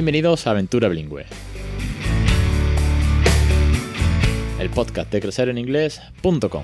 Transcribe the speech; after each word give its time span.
Bienvenidos 0.00 0.46
a 0.46 0.52
Aventura 0.52 0.88
Bilingüe. 0.88 1.26
El 4.58 4.70
podcast 4.70 5.12
de 5.12 5.20
crecereninglés.com. 5.20 6.62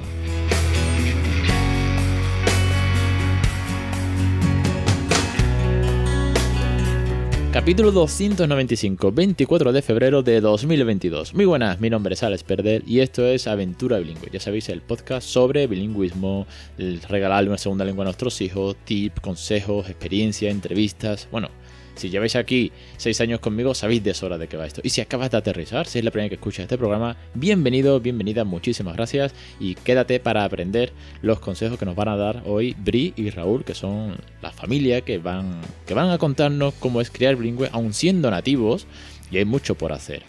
Capítulo 7.52 7.92
295, 7.92 9.12
24 9.12 9.72
de 9.74 9.82
febrero 9.82 10.22
de 10.22 10.40
2022. 10.40 11.34
Muy 11.34 11.44
buenas, 11.44 11.78
mi 11.78 11.90
nombre 11.90 12.14
es 12.14 12.22
Alex 12.22 12.42
Perder 12.42 12.84
y 12.86 13.00
esto 13.00 13.26
es 13.26 13.46
Aventura 13.46 13.98
Bilingüe. 13.98 14.30
Ya 14.32 14.40
sabéis, 14.40 14.70
el 14.70 14.80
podcast 14.80 15.28
sobre 15.28 15.66
bilingüismo, 15.66 16.46
regalarle 16.78 17.50
una 17.50 17.58
segunda 17.58 17.84
lengua 17.84 18.04
a 18.04 18.06
nuestros 18.06 18.40
hijos, 18.40 18.76
tips, 18.86 19.20
consejos, 19.20 19.90
experiencias, 19.90 20.50
entrevistas. 20.50 21.28
Bueno, 21.30 21.50
si 21.96 22.10
lleváis 22.10 22.36
aquí 22.36 22.72
seis 22.96 23.20
años 23.20 23.40
conmigo, 23.40 23.74
sabéis 23.74 24.04
de 24.04 24.14
sobra 24.14 24.38
de 24.38 24.48
qué 24.48 24.56
va 24.56 24.66
esto. 24.66 24.80
Y 24.84 24.90
si 24.90 25.00
acabas 25.00 25.30
de 25.30 25.38
aterrizar, 25.38 25.86
si 25.86 25.98
es 25.98 26.04
la 26.04 26.10
primera 26.10 26.28
que 26.28 26.36
escuchas 26.36 26.64
este 26.64 26.78
programa, 26.78 27.16
bienvenido, 27.34 27.98
bienvenida, 28.00 28.44
muchísimas 28.44 28.96
gracias 28.96 29.34
y 29.58 29.74
quédate 29.74 30.20
para 30.20 30.44
aprender 30.44 30.92
los 31.22 31.40
consejos 31.40 31.78
que 31.78 31.86
nos 31.86 31.96
van 31.96 32.08
a 32.08 32.16
dar 32.16 32.42
hoy 32.46 32.76
Bri 32.78 33.14
y 33.16 33.30
Raúl, 33.30 33.64
que 33.64 33.74
son 33.74 34.16
la 34.42 34.52
familia 34.52 35.00
que 35.00 35.18
van, 35.18 35.60
que 35.86 35.94
van 35.94 36.10
a 36.10 36.18
contarnos 36.18 36.74
cómo 36.74 37.00
es 37.00 37.10
criar 37.10 37.36
bilingüe, 37.36 37.68
aun 37.72 37.92
siendo 37.92 38.30
nativos, 38.30 38.86
y 39.30 39.38
hay 39.38 39.44
mucho 39.44 39.74
por 39.74 39.92
hacer. 39.92 40.22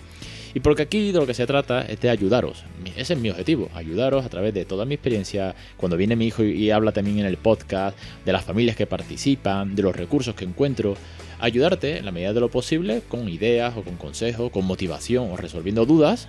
Y 0.58 0.60
porque 0.60 0.82
aquí 0.82 1.12
de 1.12 1.20
lo 1.20 1.28
que 1.28 1.36
se 1.36 1.46
trata 1.46 1.84
es 1.84 2.02
de 2.02 2.10
ayudaros. 2.10 2.64
Ese 2.96 3.14
es 3.14 3.20
mi 3.20 3.30
objetivo, 3.30 3.70
ayudaros 3.76 4.26
a 4.26 4.30
través 4.30 4.56
de 4.56 4.66
toda 4.66 4.86
mi 4.86 4.96
experiencia, 4.96 5.54
cuando 5.78 5.98
viene 5.98 6.16
mi 6.16 6.26
hijo 6.26 6.44
y 6.44 6.72
habla 6.72 6.92
también 6.92 7.20
en 7.20 7.28
el 7.28 7.38
podcast, 7.38 7.96
de 8.26 8.34
las 8.34 8.44
familias 8.44 8.76
que 8.76 8.88
participan, 8.88 9.76
de 9.76 9.84
los 9.84 9.96
recursos 9.96 10.34
que 10.34 10.46
encuentro 10.46 10.98
ayudarte 11.40 12.00
en 12.00 12.06
la 12.06 12.12
medida 12.12 12.34
de 12.34 12.40
lo 12.40 12.50
posible 12.50 13.04
con 13.08 13.30
ideas 13.30 13.78
o 13.78 13.84
con 13.84 13.98
consejos, 13.98 14.50
con 14.50 14.66
motivación 14.66 15.30
o 15.30 15.38
resolviendo 15.38 15.86
dudas, 15.86 16.28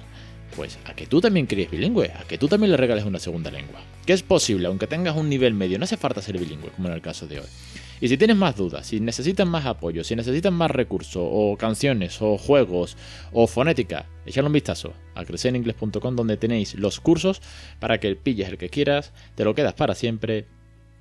pues 0.56 0.78
a 0.84 0.92
que 0.92 1.06
tú 1.06 1.22
también 1.22 1.46
críes 1.46 1.70
bilingüe, 1.70 2.12
a 2.12 2.24
que 2.24 2.36
tú 2.36 2.48
también 2.48 2.70
le 2.70 2.76
regales 2.76 3.06
una 3.06 3.20
segunda 3.20 3.50
lengua. 3.50 3.80
Que 4.04 4.12
es 4.12 4.22
posible, 4.22 4.66
aunque 4.66 4.86
tengas 4.86 5.16
un 5.16 5.30
nivel 5.30 5.54
medio, 5.54 5.78
no 5.78 5.84
hace 5.84 5.96
falta 5.96 6.20
ser 6.20 6.38
bilingüe, 6.38 6.68
como 6.76 6.88
en 6.88 6.94
el 6.94 7.00
caso 7.00 7.26
de 7.26 7.40
hoy. 7.40 7.46
Y 8.00 8.08
si 8.08 8.16
tienes 8.16 8.36
más 8.36 8.56
dudas, 8.56 8.86
si 8.86 9.00
necesitas 9.00 9.46
más 9.46 9.66
apoyo, 9.66 10.04
si 10.04 10.14
necesitas 10.14 10.52
más 10.52 10.70
recursos, 10.70 11.22
o 11.24 11.56
canciones, 11.56 12.20
o 12.22 12.38
juegos, 12.38 12.96
o 13.32 13.46
fonética, 13.46 14.06
echadle 14.27 14.46
un 14.48 14.52
vistazo 14.52 14.92
a 15.14 15.24
crecereningles.com 15.24 16.16
donde 16.16 16.36
tenéis 16.36 16.74
los 16.74 17.00
cursos 17.00 17.42
para 17.80 17.98
que 17.98 18.14
pilles 18.14 18.48
el 18.48 18.58
que 18.58 18.69
quieras, 18.69 19.12
te 19.34 19.44
lo 19.44 19.54
quedas 19.54 19.74
para 19.74 19.94
siempre, 19.94 20.46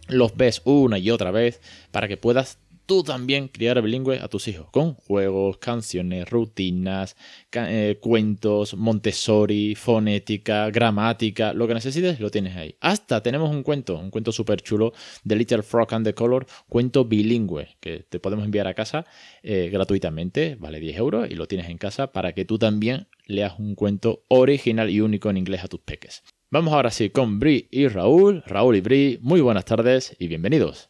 los 0.08 0.36
ves 0.36 0.62
una 0.64 0.98
y 0.98 1.12
otra 1.12 1.32
vez, 1.32 1.62
para 1.92 2.08
que 2.08 2.18
puedas 2.18 2.60
tú 2.88 3.04
también 3.04 3.50
criar 3.50 3.80
bilingüe 3.82 4.20
a 4.20 4.30
tus 4.30 4.48
hijos 4.48 4.68
con 4.72 4.94
juegos, 4.96 5.58
canciones, 5.58 6.28
rutinas, 6.28 7.16
eh, 7.52 8.00
cuentos, 8.02 8.76
Montessori, 8.76 9.76
fonética, 9.76 10.72
gramática, 10.72 11.54
lo 11.54 11.68
que 11.68 11.76
necesites 11.76 12.20
lo 12.20 12.32
tienes 12.32 12.56
ahí. 12.56 12.76
Hasta 12.80 13.22
tenemos 13.22 13.52
un 13.52 13.62
cuento, 13.62 14.00
un 14.00 14.10
cuento 14.10 14.32
súper 14.32 14.62
chulo 14.62 14.94
de 15.24 15.36
Little 15.36 15.62
Frog 15.62 15.94
and 15.94 16.06
the 16.08 16.14
Color, 16.14 16.48
cuento 16.70 17.06
bilingüe 17.06 17.68
que 17.82 18.06
te 18.10 18.20
podemos 18.20 18.46
enviar 18.46 18.68
a 18.68 18.74
casa 18.74 19.06
eh, 19.44 19.70
gratuitamente, 19.72 20.56
vale 20.56 20.80
10 20.80 20.98
euros 20.98 21.30
y 21.30 21.36
lo 21.36 21.46
tienes 21.46 21.70
en 21.70 21.78
casa 21.78 22.14
para 22.14 22.34
que 22.34 22.46
tú 22.46 22.58
también 22.58 23.08
leas 23.26 23.60
un 23.60 23.76
cuento 23.76 24.24
original 24.30 24.90
y 24.90 25.02
único 25.02 25.30
en 25.30 25.38
inglés 25.38 25.64
a 25.64 25.68
tus 25.68 25.82
peques. 25.82 26.24
Vamos 26.50 26.74
ahora 26.74 26.92
sí 26.92 27.10
con 27.10 27.40
Bri 27.40 27.68
y 27.70 27.90
Raúl. 27.90 28.44
Raúl 28.46 28.78
y 28.78 28.82
Bri, 28.82 29.20
muy 29.22 29.42
buenas 29.42 29.66
tardes 29.66 30.16
y 30.18 30.28
bienvenidos. 30.28 30.90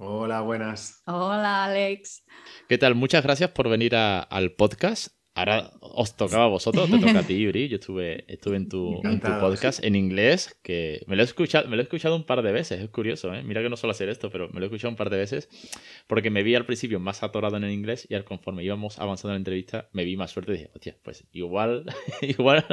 Hola, 0.00 0.42
buenas. 0.42 1.02
Hola, 1.06 1.64
Alex. 1.64 2.24
¿Qué 2.68 2.78
tal? 2.78 2.94
Muchas 2.94 3.24
gracias 3.24 3.50
por 3.50 3.68
venir 3.68 3.96
al 3.96 4.52
podcast. 4.52 5.17
Ahora 5.38 5.70
os 5.80 6.16
tocaba 6.16 6.46
a 6.46 6.48
vosotros, 6.48 6.90
te 6.90 6.98
toca 6.98 7.20
a 7.20 7.22
ti, 7.22 7.38
Yuri. 7.38 7.68
Yo 7.68 7.76
estuve, 7.76 8.24
estuve 8.26 8.56
en, 8.56 8.68
tu, 8.68 9.00
podcast 9.40 9.84
en 9.84 9.94
inglés, 9.94 10.58
que 10.64 11.04
me 11.06 11.14
lo, 11.14 11.22
he 11.22 11.24
escuchado, 11.24 11.68
me 11.68 11.76
lo 11.76 11.82
he 11.82 11.84
escuchado 11.84 12.16
un 12.16 12.24
par 12.24 12.42
de 12.42 12.50
veces, 12.50 12.80
es 12.80 12.90
curioso, 12.90 13.32
¿eh? 13.32 13.44
Mira 13.44 13.62
que 13.62 13.68
no 13.68 13.76
suelo 13.76 13.92
hacer 13.92 14.08
esto, 14.08 14.30
pero 14.30 14.48
me 14.48 14.58
lo 14.58 14.62
he 14.62 14.66
escuchado 14.66 14.90
un 14.90 14.96
par 14.96 15.10
de 15.10 15.16
veces, 15.16 15.48
porque 16.08 16.30
me 16.30 16.42
vi 16.42 16.56
al 16.56 16.66
principio 16.66 16.98
más 16.98 17.22
atorado 17.22 17.56
en 17.56 17.62
el 17.62 17.70
inglés 17.70 18.04
y 18.10 18.16
al 18.16 18.24
conforme 18.24 18.64
íbamos 18.64 18.98
avanzando 18.98 19.28
en 19.28 19.34
la 19.34 19.38
entrevista, 19.38 19.88
me 19.92 20.04
vi 20.04 20.16
más 20.16 20.32
suerte 20.32 20.54
y 20.54 20.56
dije, 20.56 20.70
hostia, 20.74 20.96
pues 21.04 21.24
igual, 21.32 21.84
igual 22.20 22.64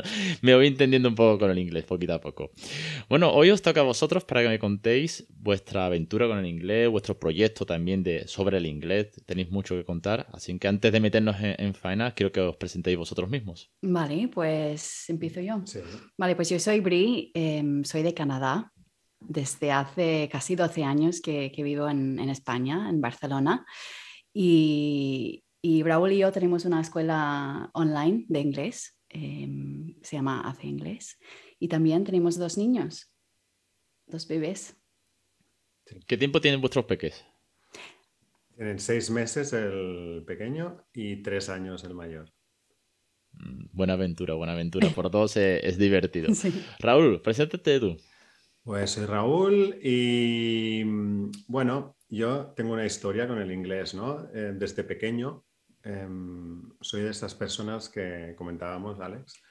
me 0.42 0.56
voy 0.56 0.66
entendiendo 0.66 1.08
un 1.08 1.16
poco 1.16 1.38
con 1.38 1.52
el 1.52 1.60
inglés, 1.60 1.84
poquito 1.84 2.16
a 2.16 2.22
poco. 2.22 2.50
Bueno, 3.10 3.32
hoy 3.32 3.52
os 3.52 3.62
toca 3.62 3.82
a 3.82 3.84
vosotros 3.84 4.24
para 4.24 4.42
que 4.42 4.50
me 4.50 4.58
contéis 4.58 5.28
vuestra 5.30 5.86
aventura 5.86 6.28
con 6.28 6.40
el 6.40 6.48
inglés, 6.48 6.90
vuestro 6.90 7.20
proyecto 7.20 7.68
también 7.68 8.02
de, 8.02 8.28
sobre 8.28 8.58
el 8.58 8.66
inglés, 8.66 9.12
tenéis 9.28 9.52
mucho 9.52 9.76
que 9.76 9.86
contar, 9.86 10.26
así 10.32 10.58
que 10.58 10.68
antes 10.68 10.92
de 10.92 11.00
meternos 11.00 11.36
en, 11.40 11.56
en 11.60 11.76
faena, 11.76 12.16
quiero 12.16 12.32
que 12.32 12.42
os 12.42 12.55
presentéis 12.58 12.98
vosotros 12.98 13.30
mismos. 13.30 13.72
Vale, 13.82 14.28
pues 14.28 15.10
empiezo 15.10 15.42
yo. 15.42 15.64
Vale, 16.18 16.36
pues 16.36 16.50
yo 16.50 16.60
soy 16.60 16.80
Bri, 16.80 17.32
em, 17.34 17.84
soy 17.84 18.04
de 18.04 18.14
Canadá. 18.14 18.72
Desde 19.20 19.72
hace 19.72 20.30
casi 20.32 20.56
12 20.56 20.84
años 20.84 21.22
que, 21.22 21.52
vivo 21.58 21.90
en, 21.90 22.20
España, 22.30 22.90
en 22.90 23.02
Barcelona. 23.02 23.66
Y, 24.34 25.44
y, 25.62 25.84
Raúl 25.84 26.12
y 26.12 26.20
yo 26.20 26.32
tenemos 26.32 26.66
una 26.66 26.82
escuela 26.82 27.72
online 27.74 28.26
de 28.28 28.40
inglés, 28.40 29.00
em, 29.10 29.96
se 30.02 30.18
llama 30.18 30.42
Hace 30.42 30.68
Inglés. 30.68 31.18
Y 31.60 31.68
también 31.68 32.04
tenemos 32.04 32.38
dos 32.38 32.58
niños, 32.58 33.12
dos 34.06 34.28
bebés. 34.28 34.76
¿Qué 36.08 36.18
tiempo 36.18 36.42
tienen 36.42 36.62
vuestros 36.62 36.86
peques? 36.86 37.26
Tienen 38.56 38.80
seis 38.80 39.10
meses 39.10 39.52
el 39.52 40.24
pequeño 40.26 40.88
y 40.94 41.22
tres 41.22 41.50
años 41.50 41.84
el 41.84 41.94
mayor. 41.94 42.32
Mm, 43.38 43.66
buena 43.72 43.94
aventura, 43.94 44.34
buena 44.34 44.54
aventura. 44.54 44.90
Por 44.96 45.10
todos 45.10 45.38
es, 45.38 45.78
divertido. 45.78 46.32
Raúl, 46.80 47.22
preséntate 47.22 47.80
tú. 47.80 47.98
Pues 48.64 48.92
soy 48.92 49.06
Raúl 49.06 49.78
y 49.82 50.84
mm, 50.86 51.32
bueno, 51.48 51.98
yo 52.10 52.54
tengo 52.56 52.74
una 52.74 52.86
historia 52.86 53.28
con 53.28 53.40
el 53.40 53.52
inglés, 53.52 53.94
¿no? 53.94 54.28
Eh, 54.34 54.54
desde 54.56 54.84
pequeño 54.84 55.46
em, 55.84 56.64
soy 56.82 57.04
de 57.04 57.12
estas 57.12 57.36
personas 57.36 57.90
que 57.90 58.34
comentábamos, 58.36 59.00
Alex, 59.00 59.42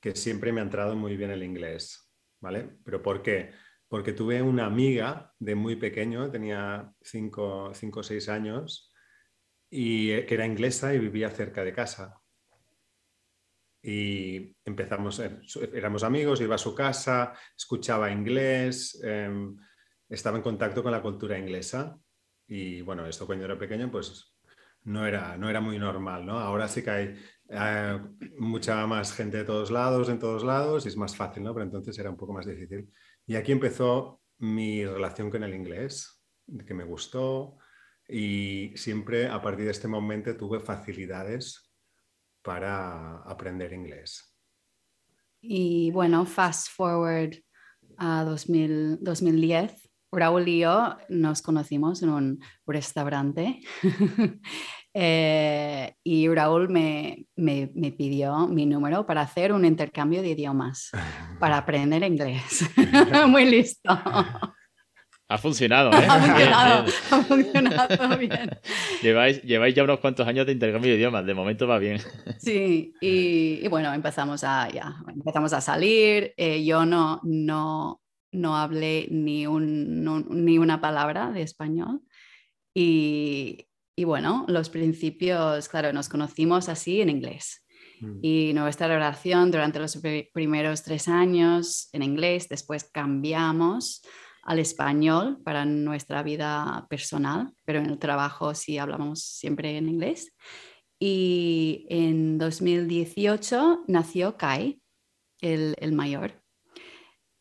que 0.00 0.14
siempre 0.14 0.52
me 0.52 0.60
ha 0.60 0.64
entrado 0.64 0.96
muy 0.96 1.16
bien 1.16 1.30
el 1.30 1.42
inglés, 1.42 2.10
¿vale? 2.40 2.78
¿Pero 2.84 3.02
por 3.02 3.22
qué? 3.22 3.50
Porque 3.88 4.12
tuve 4.12 4.40
una 4.40 4.66
amiga 4.66 5.34
de 5.38 5.54
muy 5.54 5.76
pequeño, 5.76 6.30
tenía 6.30 6.92
5 7.02 7.72
o 7.72 8.02
6 8.02 8.28
años, 8.28 8.90
y 9.70 10.10
eh, 10.12 10.26
que 10.26 10.34
era 10.34 10.46
inglesa 10.46 10.94
y 10.94 10.98
vivía 10.98 11.30
cerca 11.30 11.62
de 11.62 11.72
casa 11.72 12.22
y 13.88 14.52
empezamos, 14.64 15.20
eh, 15.20 15.38
éramos 15.72 16.02
amigos, 16.02 16.40
iba 16.40 16.56
a 16.56 16.58
su 16.58 16.74
casa, 16.74 17.32
escuchaba 17.56 18.10
inglés, 18.10 19.00
em, 19.04 19.56
estaba 20.08 20.38
en 20.38 20.42
contacto 20.42 20.82
con 20.82 20.90
la 20.90 21.00
cultura 21.00 21.38
inglesa 21.38 21.96
y 22.48 22.80
bueno, 22.80 23.06
esto 23.06 23.26
cuando 23.26 23.44
era 23.44 23.56
pequeño 23.56 23.88
pues 23.88 24.36
no 24.82 25.06
era, 25.06 25.36
no 25.36 25.48
era 25.48 25.60
muy 25.60 25.78
normal, 25.78 26.26
¿no? 26.26 26.36
Ahora 26.36 26.66
sí 26.66 26.82
que 26.82 26.90
hay 26.90 27.16
eh, 27.48 28.00
mucha 28.38 28.84
más 28.88 29.12
gente 29.12 29.36
de 29.36 29.44
todos 29.44 29.70
lados, 29.70 30.08
en 30.08 30.18
todos 30.18 30.42
lados 30.42 30.84
y 30.84 30.88
es 30.88 30.96
más 30.96 31.14
fácil, 31.14 31.44
¿no? 31.44 31.54
Pero 31.54 31.66
entonces 31.66 31.96
era 31.96 32.10
un 32.10 32.16
poco 32.16 32.32
más 32.32 32.44
difícil. 32.44 32.90
Y 33.24 33.36
aquí 33.36 33.52
empezó 33.52 34.20
mi 34.38 34.84
relación 34.84 35.30
con 35.30 35.44
el 35.44 35.54
inglés, 35.54 36.24
que 36.66 36.74
me 36.74 36.84
gustó 36.84 37.58
y 38.08 38.72
siempre 38.74 39.28
a 39.28 39.40
partir 39.40 39.66
de 39.66 39.70
este 39.70 39.86
momento 39.86 40.36
tuve 40.36 40.58
facilidades 40.58 41.65
para 42.46 43.16
aprender 43.22 43.72
inglés. 43.72 44.32
Y 45.42 45.90
bueno, 45.90 46.24
fast 46.24 46.68
forward 46.70 47.34
a 47.98 48.22
2010, 48.24 49.90
Raúl 50.12 50.48
y 50.48 50.60
yo 50.60 50.96
nos 51.08 51.42
conocimos 51.42 52.02
en 52.02 52.10
un 52.10 52.40
restaurante 52.64 53.60
eh, 54.94 55.92
y 56.04 56.28
Raúl 56.28 56.68
me, 56.68 57.26
me, 57.34 57.72
me, 57.74 57.90
pidió 57.90 58.46
mi 58.46 58.64
número 58.64 59.04
para 59.06 59.22
hacer 59.22 59.52
un 59.52 59.64
intercambio 59.64 60.22
de 60.22 60.28
idiomas, 60.28 60.92
para 61.40 61.58
aprender 61.58 62.04
inglés. 62.04 62.64
Muy 63.28 63.44
listo. 63.46 63.90
Ha 65.28 65.38
funcionado, 65.38 65.90
¿eh? 65.92 66.06
Ha 66.06 67.22
funcionado, 67.22 68.16
bien. 68.16 68.48
Lleváis, 69.02 69.42
lleváis 69.42 69.74
ya 69.74 69.82
unos 69.82 69.98
cuantos 69.98 70.26
años 70.26 70.46
de 70.46 70.52
intercambio 70.52 70.92
de 70.92 70.98
idiomas, 70.98 71.26
de 71.26 71.34
momento 71.34 71.66
va 71.66 71.78
bien. 71.78 71.98
Sí, 72.38 72.94
y, 73.00 73.66
bueno, 73.68 73.92
empezamos 73.92 74.44
a, 74.44 74.68
ya, 74.68 74.94
empezamos 75.08 75.52
a 75.52 75.60
salir. 75.60 76.32
Eh, 76.36 76.64
yo 76.64 76.86
no, 76.86 77.20
no, 77.24 78.00
no 78.30 78.56
hablé 78.56 79.08
ni, 79.10 79.48
un, 79.48 80.04
ni 80.44 80.58
una 80.58 80.80
palabra 80.80 81.32
de 81.32 81.42
español. 81.42 82.02
Y, 82.72 83.66
y, 83.96 84.04
bueno, 84.04 84.44
los 84.46 84.70
principios, 84.70 85.68
claro, 85.68 85.92
nos 85.92 86.08
conocimos 86.08 86.68
así 86.68 87.00
en 87.00 87.10
inglés. 87.10 87.66
Mm. 88.00 88.18
Y 88.22 88.52
nuestra 88.54 88.86
relación 88.86 89.50
durante 89.50 89.80
los 89.80 90.00
primeros 90.32 90.84
tres 90.84 91.08
años 91.08 91.88
en 91.92 92.04
inglés, 92.04 92.48
después 92.48 92.84
cambiamos 92.84 94.02
al 94.46 94.60
español 94.60 95.38
para 95.44 95.64
nuestra 95.64 96.22
vida 96.22 96.86
personal, 96.88 97.52
pero 97.64 97.80
en 97.80 97.86
el 97.86 97.98
trabajo 97.98 98.54
sí 98.54 98.78
hablamos 98.78 99.22
siempre 99.22 99.76
en 99.76 99.88
inglés. 99.88 100.32
Y 101.00 101.84
en 101.90 102.38
2018 102.38 103.84
nació 103.88 104.36
Kai, 104.36 104.80
el, 105.40 105.92
mayor. 105.92 106.40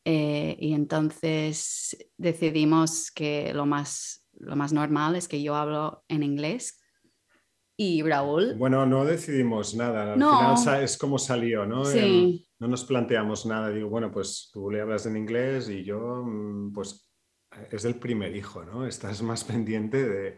Eh, 0.04 0.58
y 0.60 0.74
entonces 0.74 1.96
decidimos 2.18 3.12
que 3.12 3.54
lo 3.54 3.66
más, 3.66 4.28
lo 4.34 4.56
más 4.56 4.74
normal 4.74 5.16
es 5.16 5.28
que 5.28 5.42
yo 5.42 5.56
hablo 5.56 6.04
en 6.08 6.24
inglés 6.24 6.82
y 7.78 8.02
Raúl. 8.02 8.56
Bueno, 8.56 8.86
no 8.86 9.06
decidimos 9.06 9.76
nada, 9.76 10.14
al 10.14 10.20
final 10.20 10.84
es 10.84 10.98
como 10.98 11.20
salió, 11.20 11.66
¿no? 11.66 11.86
Sí. 11.86 12.45
No 12.66 12.72
nos 12.72 12.84
planteamos 12.84 13.46
nada, 13.46 13.70
digo, 13.70 13.90
bueno, 13.90 14.12
pues 14.12 14.50
tú 14.52 14.72
le 14.72 14.82
hablas 14.82 15.06
en 15.06 15.18
inglés 15.18 15.70
y 15.70 15.84
yo, 15.84 16.24
mm, 16.26 16.74
pues 16.74 17.12
es 17.72 17.86
el 17.86 18.00
primer 18.00 18.36
hijo, 18.36 18.64
¿no? 18.66 18.88
Estás 18.88 19.22
más 19.22 19.44
pendiente 19.44 20.04
de, 20.04 20.38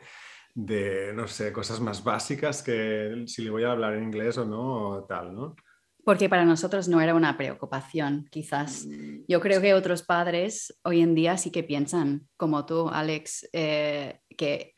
de, 0.54 1.14
no 1.14 1.26
sé, 1.26 1.54
cosas 1.54 1.80
más 1.80 2.04
básicas 2.04 2.62
que 2.62 3.24
si 3.28 3.44
le 3.44 3.50
voy 3.50 3.64
a 3.64 3.72
hablar 3.72 3.94
en 3.94 4.04
inglés 4.04 4.38
o 4.38 4.44
no, 4.46 4.90
o 4.90 5.06
tal, 5.06 5.34
¿no? 5.34 5.56
Porque 6.04 6.28
para 6.28 6.44
nosotros 6.44 6.90
no 6.90 7.00
era 7.00 7.16
una 7.16 7.38
preocupación, 7.38 8.28
quizás. 8.30 8.86
Mm, 8.86 9.24
yo 9.26 9.40
creo 9.40 9.62
que 9.62 9.74
otros 9.74 10.04
padres 10.04 10.78
hoy 10.84 11.00
en 11.00 11.16
día 11.16 11.38
sí 11.38 11.50
que 11.50 11.64
piensan, 11.64 12.28
como 12.36 12.66
tú, 12.66 12.90
Alex, 12.90 13.48
eh, 13.54 14.20
que 14.38 14.76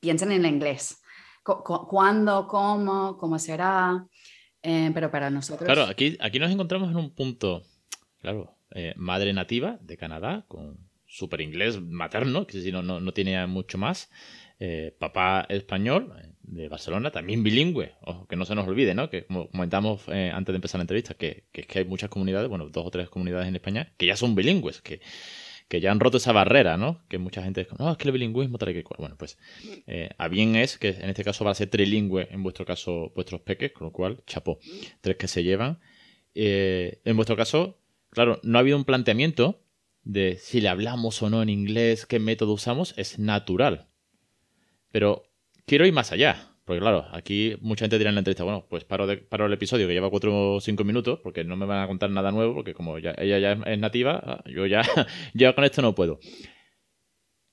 piensan 0.00 0.32
en 0.32 0.44
el 0.44 0.52
inglés. 0.52 1.00
¿Cuándo? 1.44 2.48
¿Cómo? 2.48 3.16
¿Cómo 3.16 3.38
será? 3.38 4.04
Eh, 4.62 4.90
pero 4.92 5.10
para 5.10 5.30
nosotros... 5.30 5.66
Claro, 5.66 5.84
aquí, 5.84 6.16
aquí 6.20 6.38
nos 6.38 6.50
encontramos 6.50 6.90
en 6.90 6.96
un 6.96 7.10
punto, 7.10 7.62
claro, 8.20 8.56
eh, 8.72 8.94
madre 8.96 9.32
nativa 9.32 9.78
de 9.80 9.96
Canadá, 9.96 10.44
con 10.48 10.78
super 11.06 11.40
inglés 11.40 11.80
materno, 11.80 12.46
que 12.46 12.60
si 12.60 12.70
no, 12.70 12.82
no, 12.82 13.00
no 13.00 13.12
tiene 13.12 13.46
mucho 13.46 13.78
más. 13.78 14.10
Eh, 14.60 14.96
papá 14.98 15.46
español 15.48 16.12
de 16.42 16.68
Barcelona, 16.68 17.12
también 17.12 17.44
bilingüe, 17.44 17.94
ojo, 18.00 18.26
que 18.26 18.34
no 18.34 18.44
se 18.44 18.56
nos 18.56 18.66
olvide, 18.66 18.92
¿no? 18.92 19.08
Que 19.08 19.24
como 19.24 19.48
comentamos 19.50 20.02
eh, 20.08 20.32
antes 20.34 20.52
de 20.52 20.56
empezar 20.56 20.80
la 20.80 20.82
entrevista, 20.82 21.14
que, 21.14 21.44
que, 21.52 21.60
es 21.60 21.66
que 21.68 21.78
hay 21.78 21.84
muchas 21.84 22.10
comunidades, 22.10 22.48
bueno, 22.48 22.68
dos 22.68 22.84
o 22.84 22.90
tres 22.90 23.08
comunidades 23.08 23.46
en 23.46 23.54
España, 23.54 23.92
que 23.96 24.06
ya 24.06 24.16
son 24.16 24.34
bilingües, 24.34 24.80
que, 24.82 25.00
que 25.68 25.80
ya 25.80 25.92
han 25.92 26.00
roto 26.00 26.16
esa 26.16 26.32
barrera, 26.32 26.76
¿no? 26.76 27.02
Que 27.08 27.18
mucha 27.18 27.42
gente 27.42 27.66
como, 27.66 27.84
no, 27.84 27.92
es 27.92 27.98
que 27.98 28.08
el 28.08 28.12
bilingüismo 28.12 28.58
tal 28.58 28.70
y 28.70 28.74
que 28.74 28.84
cual. 28.84 28.98
Bueno, 28.98 29.16
pues 29.18 29.38
eh, 29.86 30.10
a 30.16 30.28
bien 30.28 30.56
es 30.56 30.78
que 30.78 30.90
en 30.90 31.10
este 31.10 31.24
caso 31.24 31.44
va 31.44 31.50
a 31.52 31.54
ser 31.54 31.68
trilingüe, 31.68 32.28
en 32.30 32.42
vuestro 32.42 32.64
caso, 32.64 33.12
vuestros 33.14 33.42
peques, 33.42 33.72
con 33.72 33.86
lo 33.86 33.92
cual, 33.92 34.22
chapo, 34.26 34.58
tres 35.00 35.16
que 35.16 35.28
se 35.28 35.44
llevan. 35.44 35.78
en 36.34 37.16
vuestro 37.16 37.36
caso, 37.36 37.78
claro, 38.10 38.40
no 38.42 38.58
ha 38.58 38.60
habido 38.60 38.76
un 38.76 38.84
planteamiento 38.84 39.60
de 40.04 40.38
si 40.38 40.60
le 40.60 40.68
hablamos 40.68 41.22
o 41.22 41.28
no 41.28 41.42
en 41.42 41.50
inglés, 41.50 42.06
qué 42.06 42.18
método 42.18 42.54
usamos, 42.54 42.94
es 42.96 43.18
natural. 43.18 43.88
Pero 44.90 45.24
quiero 45.66 45.86
ir 45.86 45.92
más 45.92 46.12
allá. 46.12 46.47
Porque 46.68 46.80
claro, 46.80 47.06
aquí 47.12 47.56
mucha 47.62 47.86
gente 47.86 47.96
dirá 47.96 48.10
en 48.10 48.16
la 48.16 48.20
entrevista, 48.20 48.44
bueno, 48.44 48.66
pues 48.68 48.84
paro, 48.84 49.06
paro 49.30 49.46
el 49.46 49.52
episodio 49.54 49.88
que 49.88 49.94
lleva 49.94 50.10
4 50.10 50.56
o 50.56 50.60
5 50.60 50.84
minutos, 50.84 51.18
porque 51.22 51.42
no 51.42 51.56
me 51.56 51.64
van 51.64 51.82
a 51.82 51.86
contar 51.86 52.10
nada 52.10 52.30
nuevo, 52.30 52.52
porque 52.52 52.74
como 52.74 52.98
ella 52.98 53.14
ya 53.16 53.52
es 53.52 53.78
nativa, 53.78 54.20
ah, 54.22 54.44
yo 54.54 54.66
ya, 54.66 54.82
con 55.54 55.64
esto 55.64 55.80
no 55.80 55.94
puedo. 55.94 56.20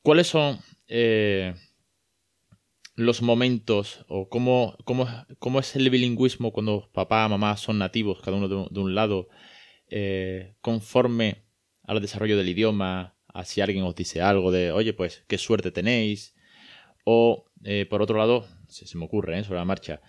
¿Cuáles 0.02 0.28
son 0.28 0.60
eh, 0.88 1.54
los 2.96 3.22
momentos 3.22 4.04
o 4.10 4.28
cómo, 4.28 4.76
es 5.62 5.76
el 5.78 5.90
bilingüismo 5.90 6.52
cuando 6.52 6.90
papá, 6.92 7.26
mamá 7.30 7.56
son 7.56 7.78
nativos, 7.78 8.20
cada 8.22 8.36
uno 8.36 8.50
de, 8.50 8.80
un 8.82 8.96
lado, 8.96 9.30
eh, 9.88 10.58
conforme 10.60 11.46
al 11.84 12.02
desarrollo 12.02 12.36
del 12.36 12.50
idioma, 12.50 13.16
a 13.34 13.46
si 13.46 13.62
alguien 13.62 13.86
os 13.86 13.96
dice 13.96 14.22
algo 14.22 14.52
de, 14.52 14.74
oye, 14.74 14.92
pues 14.92 15.24
qué 15.30 15.38
suerte 15.38 15.72
tenéis. 15.72 16.36
O, 17.06 17.46
eh, 17.64 17.86
por 17.90 18.02
otro 18.02 18.18
lado, 18.18 18.46
se, 18.70 18.98
me 18.98 19.06
ocurre, 19.06 19.40
¿eh? 19.40 19.44
sobre 19.44 19.60
la 19.60 19.66
marcha, 19.66 20.02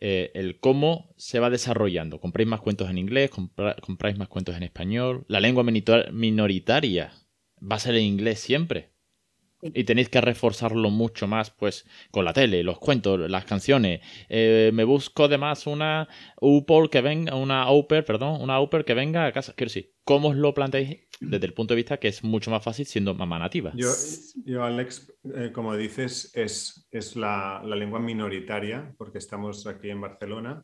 eh, 0.00 0.30
el 0.34 0.58
cómo 0.60 1.14
se 1.16 1.38
va 1.38 1.50
desarrollando. 1.50 2.20
Compráis 2.20 2.48
más 2.48 2.60
cuentos 2.60 2.90
en 2.90 2.98
inglés, 2.98 3.30
compráis 3.30 4.18
más 4.18 4.28
cuentos 4.28 4.56
en 4.56 4.62
español. 4.62 5.24
La 5.28 5.40
lengua 5.40 5.64
minoritaria 5.64 7.12
va 7.60 7.76
a 7.76 7.80
ser 7.80 7.94
en 7.94 8.04
inglés 8.04 8.40
siempre. 8.40 8.93
Y 9.72 9.84
tenéis 9.84 10.10
que 10.10 10.20
reforzarlo 10.20 10.90
mucho 10.90 11.26
más, 11.26 11.50
pues, 11.50 11.86
con 12.10 12.24
la 12.24 12.32
tele, 12.32 12.62
los 12.62 12.78
cuentos, 12.78 13.18
las 13.30 13.44
canciones. 13.46 14.00
Eh, 14.28 14.70
me 14.74 14.84
busco 14.84 15.24
además 15.24 15.66
una 15.66 16.06
UPOL 16.40 16.90
que 16.90 17.00
venga, 17.00 17.34
una 17.34 17.68
Oper, 17.70 18.04
perdón, 18.04 18.42
una 18.42 18.60
Oper 18.60 18.84
que 18.84 18.94
venga 18.94 19.26
a 19.26 19.32
casa. 19.32 19.54
Quiero 19.56 19.70
decir, 19.70 19.94
¿cómo 20.04 20.28
os 20.28 20.36
lo 20.36 20.52
planteáis 20.52 21.08
desde 21.20 21.46
el 21.46 21.54
punto 21.54 21.72
de 21.72 21.76
vista 21.76 21.96
que 21.96 22.08
es 22.08 22.22
mucho 22.22 22.50
más 22.50 22.62
fácil 22.62 22.84
siendo 22.84 23.14
mamá 23.14 23.38
nativa? 23.38 23.72
Yo, 23.74 23.90
yo 24.44 24.64
Alex, 24.64 25.12
eh, 25.34 25.50
como 25.52 25.74
dices, 25.76 26.30
es, 26.34 26.86
es 26.90 27.16
la, 27.16 27.62
la, 27.64 27.76
lengua 27.76 28.00
minoritaria, 28.00 28.94
porque 28.98 29.18
estamos 29.18 29.66
aquí 29.66 29.88
en 29.88 30.00
Barcelona, 30.00 30.62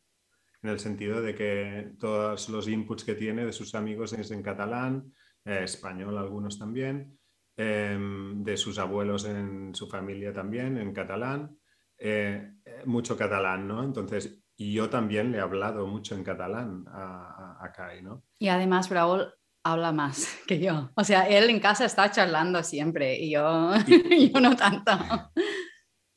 en 0.63 0.71
el 0.71 0.79
sentido 0.79 1.23
de 1.23 1.35
que 1.35 1.93
todos 1.99 2.49
los 2.51 2.69
inputs 2.69 3.05
que 3.05 3.15
tiene 3.15 3.47
de 3.47 3.53
sus 3.53 3.75
amigos 3.75 4.13
es 4.13 4.31
en 4.31 4.43
catalán, 4.43 5.13
eh, 5.45 5.61
español 5.65 6.19
algunos 6.19 6.59
también. 6.59 7.19
Em, 7.57 8.43
de 8.43 8.57
sus 8.57 8.79
abuelos 8.79 9.27
en 9.27 9.75
su 9.75 9.87
familia 9.87 10.33
también, 10.33 10.79
en 10.79 10.95
catalán, 10.95 11.59
eh, 11.99 12.55
mucho 12.87 13.19
catalán, 13.19 13.69
¿no? 13.69 13.85
Entonces, 13.85 14.43
y 14.57 14.73
yo 14.73 14.89
también 14.89 15.31
le 15.31 15.39
he 15.39 15.41
hablado 15.43 15.87
mucho 15.87 16.15
en 16.15 16.25
catalán 16.25 16.85
a, 16.89 17.59
a, 17.61 17.73
Kai, 17.73 18.03
¿no? 18.03 18.25
Y 18.39 18.49
además, 18.49 18.89
Raúl 18.89 19.35
habla 19.63 19.93
más 19.93 20.39
que 20.47 20.59
yo. 20.59 20.91
O 20.95 21.05
sea, 21.05 21.29
él 21.29 21.51
en 21.51 21.61
casa 21.61 21.85
está 21.85 22.11
charlando 22.11 22.63
siempre 22.63 23.19
y 23.19 23.33
yo, 23.33 23.73
yo 24.33 24.41
no 24.41 24.57
tanto. 24.57 24.93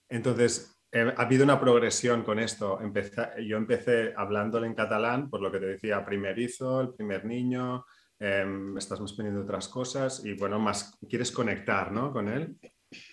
Entonces, 0.10 0.82
ha 0.94 1.22
habido 1.22 1.44
una 1.44 1.60
progresión 1.60 2.24
con 2.24 2.40
esto. 2.40 2.80
yo 3.46 3.58
empecé 3.58 4.14
hablándole 4.16 4.68
en 4.68 4.76
catalán, 4.76 5.30
por 5.30 5.42
lo 5.42 5.52
que 5.52 5.60
te 5.60 5.66
decía, 5.66 6.06
primerizo, 6.06 6.80
el 6.80 6.94
primer 6.94 7.26
niño, 7.26 7.84
eh, 8.26 8.46
estás 8.78 9.02
más 9.02 9.12
pendiente 9.12 9.42
otras 9.42 9.68
cosas 9.68 10.24
y 10.24 10.34
bueno, 10.34 10.58
más 10.58 10.98
quieres 11.10 11.30
conectar 11.32 11.92
¿no? 11.92 12.14
con 12.14 12.30
él. 12.30 12.58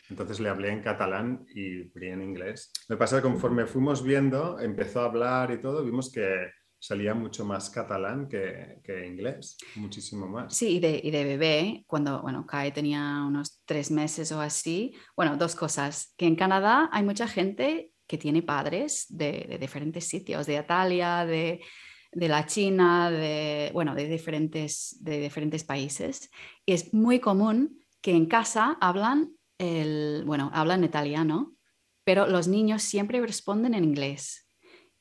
Entonces 0.08 0.38
le 0.38 0.48
hablé 0.48 0.70
en 0.70 0.82
catalán 0.82 1.44
y 1.52 1.90
en 2.06 2.22
inglés. 2.22 2.70
Me 2.88 2.96
pasa 2.96 3.16
que 3.16 3.22
conforme 3.22 3.66
fuimos 3.66 4.04
viendo, 4.04 4.60
empezó 4.60 5.00
a 5.00 5.06
hablar 5.06 5.50
y 5.50 5.58
todo, 5.58 5.84
vimos 5.84 6.12
que 6.12 6.50
salía 6.78 7.12
mucho 7.12 7.44
más 7.44 7.70
catalán 7.70 8.28
que, 8.28 8.78
que 8.84 9.06
inglés, 9.06 9.56
muchísimo 9.74 10.28
más. 10.28 10.56
Sí, 10.56 10.76
y 10.76 10.80
de, 10.80 11.00
y 11.02 11.10
de, 11.10 11.24
bebé, 11.24 11.84
cuando, 11.86 12.22
bueno, 12.22 12.46
Kai 12.46 12.72
tenía 12.72 13.24
unos 13.26 13.60
tres 13.64 13.90
meses 13.90 14.30
o 14.32 14.40
así, 14.40 14.94
bueno, 15.16 15.36
dos 15.36 15.56
cosas, 15.56 16.14
que 16.16 16.26
en 16.26 16.36
Canadá 16.36 16.88
hay 16.92 17.02
mucha 17.04 17.26
gente 17.26 17.92
que 18.06 18.16
tiene 18.16 18.42
padres 18.42 19.06
de, 19.08 19.46
de 19.48 19.58
diferentes 19.58 20.06
sitios, 20.06 20.46
de 20.46 20.56
Italia, 20.56 21.26
de, 21.26 21.60
de 22.12 22.28
la 22.28 22.46
China, 22.46 23.10
de, 23.10 23.70
bueno, 23.72 23.94
de 23.94 24.08
diferentes, 24.08 24.96
de 25.00 25.20
diferentes 25.20 25.64
países. 25.64 26.30
Es 26.66 26.92
muy 26.92 27.20
común 27.20 27.78
que 28.00 28.12
en 28.12 28.26
casa 28.26 28.76
hablan, 28.80 29.32
el, 29.58 30.24
bueno, 30.26 30.50
hablan 30.52 30.84
italiano, 30.84 31.54
pero 32.04 32.26
los 32.26 32.48
niños 32.48 32.82
siempre 32.82 33.20
responden 33.20 33.74
en 33.74 33.84
inglés. 33.84 34.48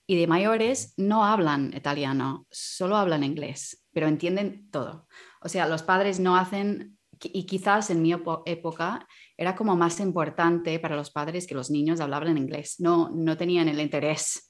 Y 0.06 0.18
de 0.18 0.28
mayores 0.28 0.94
no 0.98 1.24
hablan 1.24 1.74
italiano, 1.75 2.48
solo 2.50 2.98
hablan 2.98 3.24
inglés, 3.24 3.86
pero 3.94 4.08
entienden 4.08 4.70
todo. 4.72 5.08
O 5.42 5.50
sea, 5.50 5.68
los 5.68 5.84
padres 5.84 6.20
no 6.20 6.36
hacen, 6.36 6.98
y 7.22 7.46
quizás 7.46 7.89
en 7.89 8.01
mi 8.01 8.13
época 8.13 9.08
era 9.38 9.56
como 9.56 9.75
más 9.75 10.00
importante 10.00 10.80
para 10.80 10.96
los 10.96 11.12
padres 11.12 11.46
que 11.46 11.56
los 11.56 11.70
niños 11.70 12.00
hablaban 12.00 12.38
inglés, 12.38 12.80
no, 12.80 13.10
no 13.10 13.38
tenían 13.38 13.68
el 13.68 13.80
interés 13.80 14.49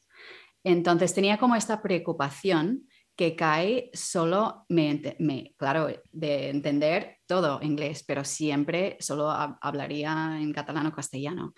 entonces 0.64 1.14
tenía 1.14 1.38
como 1.38 1.56
esta 1.56 1.82
preocupación 1.82 2.88
que 3.20 3.36
Kai 3.36 3.90
solo 3.94 4.66
me, 4.70 5.54
claro, 5.58 5.90
de 6.12 6.50
entender 6.50 7.18
todo 7.26 7.60
inglés, 7.62 8.02
pero 8.08 8.24
siempre 8.24 8.96
solo 9.02 9.30
hablaría 9.30 10.38
en 10.40 10.54
catalán 10.54 10.88
o 10.88 10.94
castellano. 10.94 11.54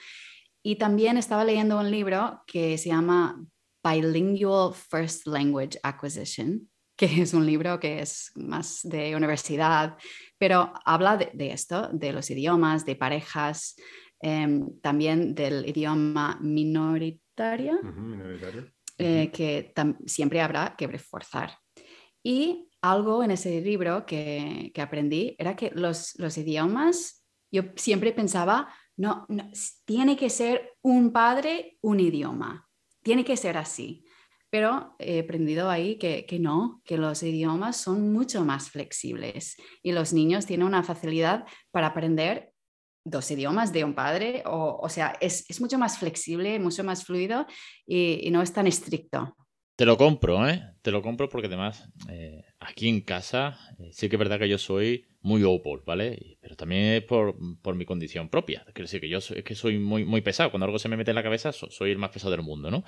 Y 0.64 0.78
también 0.78 1.18
estaba 1.18 1.46
leyendo 1.46 1.80
un 1.80 1.92
libro 1.92 2.42
que 2.48 2.80
se 2.80 2.90
llama 2.90 3.46
Bilingual 3.84 4.74
First 4.74 5.28
Language 5.28 5.80
Acquisition, 5.84 6.68
que 6.96 7.22
es 7.22 7.34
un 7.36 7.46
libro 7.46 7.80
que 7.80 8.00
es 8.00 8.32
más 8.36 8.82
de 8.82 9.16
universidad, 9.16 9.98
pero 10.40 10.74
habla 10.84 11.16
de, 11.16 11.52
esto, 11.52 11.90
de 11.94 12.12
los 12.12 12.30
idiomas, 12.32 12.86
de 12.86 12.96
parejas, 12.96 13.76
em, 14.20 14.80
también 14.82 15.36
del 15.36 15.70
idioma 15.70 16.40
minoritario. 16.42 17.80
Eh, 19.02 19.32
que 19.32 19.74
siempre 20.06 20.42
habrá 20.42 20.76
que 20.78 20.88
reforzar. 20.88 21.58
Y 22.24 22.70
algo 22.82 23.24
en 23.24 23.32
ese 23.32 23.62
libro 23.62 24.06
que, 24.06 24.72
aprendí 24.80 25.36
era 25.40 25.56
que 25.56 25.72
los, 25.74 26.16
idiomas, 26.38 27.26
yo 27.52 27.64
siempre 27.76 28.12
pensaba, 28.12 28.74
no, 28.98 29.28
tiene 29.86 30.16
que 30.16 30.30
ser 30.30 30.74
un 30.82 31.12
padre, 31.12 31.78
un 31.82 32.00
idioma, 32.00 32.70
tiene 33.02 33.26
que 33.26 33.38
ser 33.38 33.58
así. 33.58 34.06
Pero 34.50 34.96
he 35.00 35.22
aprendido 35.22 35.70
ahí 35.70 35.98
que, 35.98 36.26
que, 36.26 36.38
no, 36.38 36.82
que 36.84 36.98
los 36.98 37.24
idiomas 37.24 37.78
son 37.78 38.12
mucho 38.12 38.44
más 38.44 38.70
flexibles 38.70 39.56
y 39.82 39.94
los 39.94 40.12
niños 40.12 40.46
tienen 40.46 40.68
una 40.68 40.84
facilidad 40.84 41.46
para 41.72 41.88
aprender 41.88 42.51
dos 43.04 43.30
idiomas 43.32 43.74
de 43.74 43.84
un 43.84 43.94
padre, 43.94 44.44
o, 44.46 44.80
o 44.82 44.90
sea, 44.90 45.14
es, 45.20 45.50
es, 45.50 45.60
mucho 45.62 45.78
más 45.78 45.98
flexible, 45.98 46.60
mucho 46.60 46.84
más 46.84 47.04
fluido 47.04 47.48
y, 47.86 48.30
no 48.32 48.42
es 48.42 48.54
tan 48.54 48.68
estricto. 48.68 49.36
Te 49.76 49.86
lo 49.86 49.98
compro, 49.98 50.48
¿eh? 50.48 50.62
Te 50.82 50.92
lo 50.92 51.02
compro 51.02 51.28
porque 51.28 51.48
además 51.48 51.90
eh, 52.10 52.44
aquí 52.60 52.88
en 52.88 53.02
casa 53.02 53.58
eh, 53.80 53.90
sí 53.92 54.10
que 54.10 54.16
es 54.16 54.20
verdad 54.20 54.38
que 54.38 54.50
yo 54.50 54.60
soy 54.60 55.08
muy 55.22 55.44
open, 55.44 55.82
¿vale? 55.86 56.38
Pero 56.42 56.56
también 56.56 56.84
es 56.94 57.04
por, 57.04 57.36
por, 57.62 57.76
mi 57.76 57.86
condición 57.86 58.30
propia. 58.30 58.64
Quiero 58.66 58.84
decir 58.84 59.02
que 59.02 59.10
yo 59.10 59.22
soy, 59.22 59.40
es 59.40 59.44
que 59.44 59.56
soy 59.56 59.80
muy, 59.80 60.06
muy 60.06 60.22
pesado. 60.22 60.52
Cuando 60.52 60.66
algo 60.66 60.78
se 60.78 60.90
me 60.90 60.98
mete 60.98 61.12
en 61.12 61.16
la 61.16 61.24
cabeza, 61.24 61.52
soy 61.52 61.92
el 61.92 61.98
más 61.98 62.12
pesado 62.12 62.32
del 62.32 62.44
mundo, 62.44 62.70
¿no? 62.70 62.84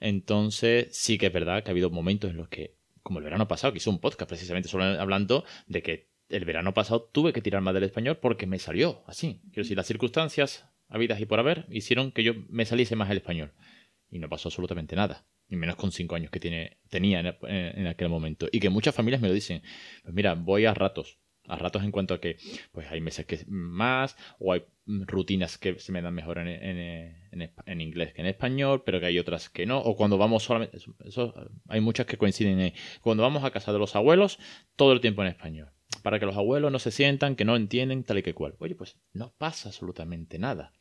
Entonces 0.00 0.88
sí 0.92 1.16
que 1.16 1.26
es 1.26 1.32
verdad 1.32 1.62
que 1.62 1.70
ha 1.70 1.72
habido 1.72 1.90
momentos 1.90 2.30
en 2.30 2.36
los 2.36 2.48
que, 2.48 2.76
como 3.02 3.18
el 3.18 3.24
verano 3.24 3.48
pasado, 3.48 3.72
que 3.72 3.78
hice 3.78 3.90
un 3.90 4.00
podcast 4.00 4.28
precisamente 4.28 4.68
solo 4.68 4.84
hablando 4.84 5.44
de 5.66 5.82
que 5.82 6.09
el 6.30 6.44
verano 6.44 6.72
pasado 6.72 7.02
tuve 7.12 7.32
que 7.32 7.42
tirar 7.42 7.60
más 7.60 7.74
del 7.74 7.84
español 7.84 8.18
porque 8.18 8.46
me 8.46 8.58
salió 8.58 9.02
así. 9.06 9.40
Quiero 9.52 9.64
decir, 9.64 9.76
las 9.76 9.86
circunstancias 9.86 10.66
habidas 10.88 11.20
y 11.20 11.26
por 11.26 11.38
haber 11.38 11.66
hicieron 11.70 12.12
que 12.12 12.22
yo 12.22 12.34
me 12.48 12.64
saliese 12.64 12.96
más 12.96 13.10
el 13.10 13.18
español. 13.18 13.52
Y 14.10 14.18
no 14.18 14.28
pasó 14.28 14.48
absolutamente 14.48 14.96
nada. 14.96 15.24
Y 15.48 15.56
menos 15.56 15.76
con 15.76 15.92
cinco 15.92 16.14
años 16.14 16.30
que 16.30 16.40
tiene, 16.40 16.78
tenía 16.88 17.20
en, 17.20 17.86
aquel 17.86 18.08
momento. 18.08 18.48
Y 18.50 18.60
que 18.60 18.70
muchas 18.70 18.94
familias 18.94 19.20
me 19.20 19.28
lo 19.28 19.34
dicen. 19.34 19.62
Pues 20.02 20.14
mira, 20.14 20.34
voy 20.34 20.66
a 20.66 20.74
ratos. 20.74 21.18
A 21.46 21.56
ratos 21.56 21.82
en 21.82 21.90
cuanto 21.90 22.14
a 22.14 22.20
que 22.20 22.36
pues 22.70 22.88
hay 22.90 23.00
meses 23.00 23.26
que 23.26 23.40
más, 23.48 24.16
o 24.38 24.52
hay 24.52 24.64
rutinas 24.84 25.58
que 25.58 25.78
se 25.80 25.90
me 25.90 26.02
dan 26.02 26.14
mejor 26.14 26.38
en, 26.38 27.80
inglés 27.80 28.12
que 28.12 28.20
en 28.20 28.26
español, 28.26 28.82
pero 28.84 29.00
que 29.00 29.06
hay 29.06 29.18
otras 29.18 29.48
que 29.48 29.66
no. 29.66 29.78
O 29.78 29.96
cuando 29.96 30.18
vamos 30.18 30.44
solamente. 30.44 30.78
Hay 31.68 31.80
muchas 31.80 32.06
que 32.06 32.18
coinciden. 32.18 32.72
Cuando 33.00 33.22
vamos 33.22 33.42
a 33.42 33.50
casa 33.50 33.72
de 33.72 33.78
los 33.78 33.96
abuelos, 33.96 34.38
todo 34.76 34.92
el 34.92 35.00
tiempo 35.00 35.22
en 35.22 35.28
español 35.28 35.70
para 36.00 36.18
que 36.18 36.26
los 36.26 36.36
abuelos 36.36 36.72
no 36.72 36.78
se 36.78 36.90
sientan, 36.90 37.36
que 37.36 37.44
no 37.44 37.56
entienden 37.56 38.04
tal 38.04 38.18
y 38.18 38.22
que 38.22 38.34
cual. 38.34 38.54
Oye, 38.58 38.74
pues 38.74 38.96
no 39.12 39.32
pasa 39.38 39.68
absolutamente 39.68 40.38
nada. 40.38 40.72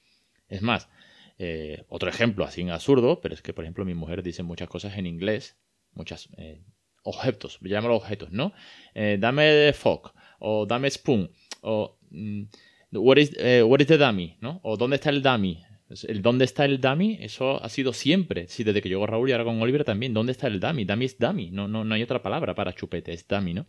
Es 0.48 0.62
más, 0.62 0.90
eh, 1.38 1.86
otro 1.88 2.10
ejemplo 2.10 2.44
así 2.44 2.68
absurdo, 2.70 3.22
pero 3.22 3.34
es 3.34 3.42
que, 3.42 3.54
por 3.54 3.64
ejemplo, 3.64 3.86
mi 3.86 3.94
mujer 3.94 4.22
dice 4.24 4.44
muchas 4.44 4.68
cosas 4.68 4.98
en 4.98 5.06
inglés, 5.06 5.58
muchas 5.94 6.30
eh, 6.38 6.62
objetos, 7.04 7.60
llámalo 7.62 7.96
objetos, 7.96 8.32
¿no? 8.32 8.52
Eh, 8.94 9.18
dame 9.20 9.72
fork, 9.74 10.14
o 10.40 10.66
dame 10.66 10.90
spoon, 10.90 11.32
o 11.62 11.98
mm, 12.12 12.44
what, 12.92 13.18
is, 13.18 13.32
what 13.64 13.80
is 13.80 13.88
the 13.88 13.98
dummy, 13.98 14.38
¿no? 14.42 14.60
O 14.64 14.76
dónde 14.76 14.98
está 14.98 15.10
el 15.10 15.22
dummy. 15.22 15.64
El 16.08 16.22
dónde 16.22 16.46
está 16.46 16.66
el 16.66 16.80
dummy, 16.80 17.18
eso 17.20 17.64
ha 17.64 17.70
sido 17.70 17.94
siempre. 17.94 18.48
Sí, 18.48 18.64
desde 18.64 18.80
que 18.82 18.90
llegó 18.90 19.08
Raúl 19.08 19.30
y 19.30 19.32
ahora 19.32 19.46
con 19.46 19.60
Oliver 19.60 19.84
también. 19.84 20.14
¿Dónde 20.14 20.34
está 20.34 20.46
el 20.46 20.60
dummy? 20.60 20.86
Dummy 20.86 21.06
es 21.06 21.18
dummy. 21.18 21.50
No, 21.50 21.68
no, 21.68 21.84
no 21.84 21.96
hay 21.96 22.04
otra 22.04 22.22
palabra 22.22 22.54
para 22.54 22.76
chupete, 22.76 23.12
es 23.12 23.28
dummy, 23.28 23.56
¿no? 23.56 23.66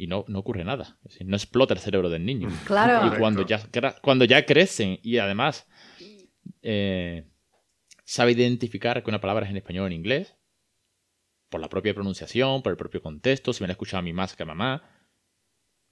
Y 0.00 0.06
no, 0.06 0.24
no 0.28 0.38
ocurre 0.38 0.64
nada. 0.64 0.98
no 1.22 1.36
explota 1.36 1.74
el 1.74 1.80
cerebro 1.80 2.08
del 2.08 2.24
niño. 2.24 2.48
Claro. 2.64 3.06
Y 3.06 3.18
cuando 3.18 3.44
ya, 3.44 3.60
cuando 4.00 4.24
ya 4.24 4.46
crecen 4.46 4.98
y 5.02 5.18
además 5.18 5.68
eh, 6.62 7.28
sabe 8.04 8.32
identificar 8.32 9.02
que 9.02 9.10
una 9.10 9.20
palabra 9.20 9.44
es 9.44 9.50
en 9.50 9.58
español 9.58 9.84
o 9.84 9.86
en 9.88 9.92
inglés, 9.92 10.38
por 11.50 11.60
la 11.60 11.68
propia 11.68 11.92
pronunciación, 11.92 12.62
por 12.62 12.70
el 12.70 12.78
propio 12.78 13.02
contexto, 13.02 13.52
si 13.52 13.62
me 13.62 13.66
la 13.66 13.72
escuchado 13.72 13.98
a 13.98 14.02
mi 14.02 14.14
más 14.14 14.34
que 14.34 14.42
a 14.42 14.46
mamá, 14.46 14.82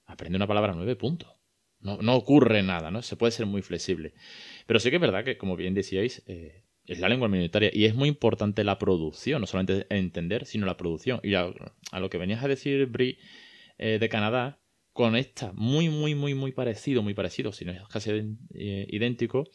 aprende 0.05 0.37
una 0.37 0.47
palabra 0.47 0.73
nueve 0.73 0.95
puntos. 0.95 1.29
No, 1.79 1.97
no, 2.01 2.15
ocurre 2.15 2.63
nada, 2.63 2.89
¿no? 2.89 3.03
Se 3.03 3.15
puede 3.15 3.31
ser 3.31 3.45
muy 3.45 3.61
flexible. 3.61 4.15
Pero 4.65 4.79
sí 4.79 4.89
que 4.89 4.95
es 4.95 5.01
verdad 5.01 5.23
que, 5.23 5.37
como 5.37 5.55
bien 5.55 5.75
decíais, 5.75 6.23
eh, 6.25 6.65
es 6.85 6.99
la 6.99 7.09
lengua 7.09 7.27
minoritaria 7.27 7.69
y 7.71 7.85
es 7.85 7.93
muy 7.93 8.09
importante 8.09 8.63
la 8.63 8.79
producción, 8.79 9.39
no 9.39 9.45
solamente 9.47 9.85
entender, 9.91 10.47
sino 10.47 10.65
la 10.65 10.77
producción. 10.77 11.19
Y 11.21 11.35
a, 11.35 11.53
a 11.91 11.99
lo 11.99 12.09
que 12.09 12.17
venías 12.17 12.43
a 12.43 12.47
decir, 12.47 12.87
Bri, 12.87 13.19
eh, 13.79 13.97
de 13.99 14.09
Canadá 14.09 14.59
conecta 14.93 15.53
muy, 15.53 15.89
muy, 15.89 16.13
muy, 16.13 16.33
muy 16.33 16.51
parecido, 16.51 17.01
muy 17.01 17.13
parecido, 17.13 17.53
si 17.53 17.65
no 17.65 17.71
es 17.71 17.81
casi 17.87 18.11
eh, 18.53 18.85
idéntico, 18.89 19.45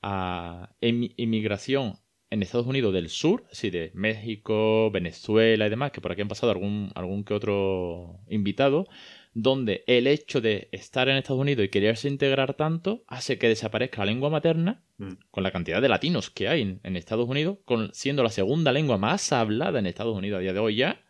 a 0.00 0.70
inmigración 0.80 1.98
en 2.30 2.42
Estados 2.42 2.66
Unidos 2.66 2.92
del 2.92 3.08
sur, 3.08 3.44
sí, 3.50 3.70
de 3.70 3.90
México, 3.94 4.90
Venezuela 4.92 5.66
y 5.66 5.70
demás, 5.70 5.90
que 5.90 6.00
por 6.00 6.12
aquí 6.12 6.20
han 6.20 6.28
pasado 6.28 6.52
algún, 6.52 6.92
algún 6.94 7.24
que 7.24 7.34
otro 7.34 8.20
invitado, 8.28 8.86
donde 9.34 9.82
el 9.86 10.06
hecho 10.06 10.40
de 10.40 10.68
estar 10.72 11.08
en 11.08 11.16
Estados 11.16 11.40
Unidos 11.40 11.64
y 11.64 11.68
quererse 11.68 12.08
integrar 12.08 12.54
tanto 12.54 13.02
hace 13.08 13.38
que 13.38 13.48
desaparezca 13.48 14.04
la 14.04 14.12
lengua 14.12 14.30
materna, 14.30 14.84
mm. 14.98 15.12
con 15.30 15.42
la 15.42 15.50
cantidad 15.50 15.80
de 15.80 15.88
latinos 15.88 16.30
que 16.30 16.48
hay 16.48 16.62
en, 16.62 16.80
en 16.82 16.96
Estados 16.96 17.28
Unidos, 17.28 17.58
con, 17.64 17.90
siendo 17.94 18.22
la 18.22 18.30
segunda 18.30 18.72
lengua 18.72 18.98
más 18.98 19.32
hablada 19.32 19.78
en 19.78 19.86
Estados 19.86 20.16
Unidos 20.16 20.38
a 20.38 20.42
día 20.42 20.52
de 20.52 20.60
hoy 20.60 20.76
ya, 20.76 21.02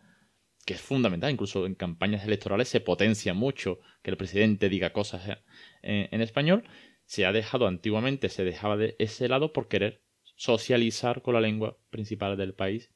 que 0.69 0.75
es 0.75 0.83
fundamental, 0.83 1.31
incluso 1.31 1.65
en 1.65 1.75
campañas 1.75 2.27
electorales 2.27 2.69
se 2.69 2.81
potencia 2.81 3.33
mucho 3.33 3.81
que 4.03 4.11
el 4.11 4.19
presidente 4.19 4.69
diga 4.69 4.93
cosas 4.93 5.39
en, 5.81 6.21
español, 6.21 6.63
se 7.07 7.25
ha 7.25 7.33
dejado 7.33 7.67
antiguamente, 7.67 8.29
se 8.29 8.45
dejaba 8.45 8.77
de 8.77 8.95
ese 8.99 9.29
lado 9.29 9.55
por 9.55 9.69
querer 9.69 10.03
socializar 10.37 11.23
con 11.23 11.33
la 11.33 11.41
lengua 11.41 11.79
principal 11.89 12.37
del 12.37 12.53
país, 12.53 12.91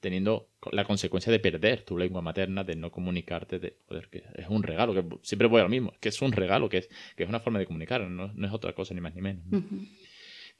teniendo 0.00 0.48
la 0.70 0.86
consecuencia 0.86 1.30
de 1.30 1.40
perder 1.40 1.82
tu 1.82 1.98
lengua 1.98 2.22
materna, 2.22 2.64
de 2.64 2.74
no 2.74 2.90
comunicarte, 2.90 3.58
de 3.58 3.76
poder 3.86 4.08
que 4.08 4.24
es 4.34 4.48
un 4.48 4.62
regalo, 4.62 4.94
que 4.94 5.04
siempre 5.20 5.48
voy 5.48 5.60
a 5.60 5.64
lo 5.64 5.68
mismo, 5.68 5.92
que 6.00 6.08
es 6.08 6.22
un 6.22 6.32
regalo, 6.32 6.70
que 6.70 6.78
es, 6.78 6.88
que 7.16 7.24
es 7.24 7.28
una 7.28 7.40
forma 7.40 7.58
de 7.58 7.66
comunicar, 7.66 8.00
no, 8.00 8.32
es 8.46 8.52
otra 8.54 8.72
cosa 8.72 8.94
ni 8.94 9.02
más 9.02 9.14
ni 9.14 9.20
menos. 9.20 9.44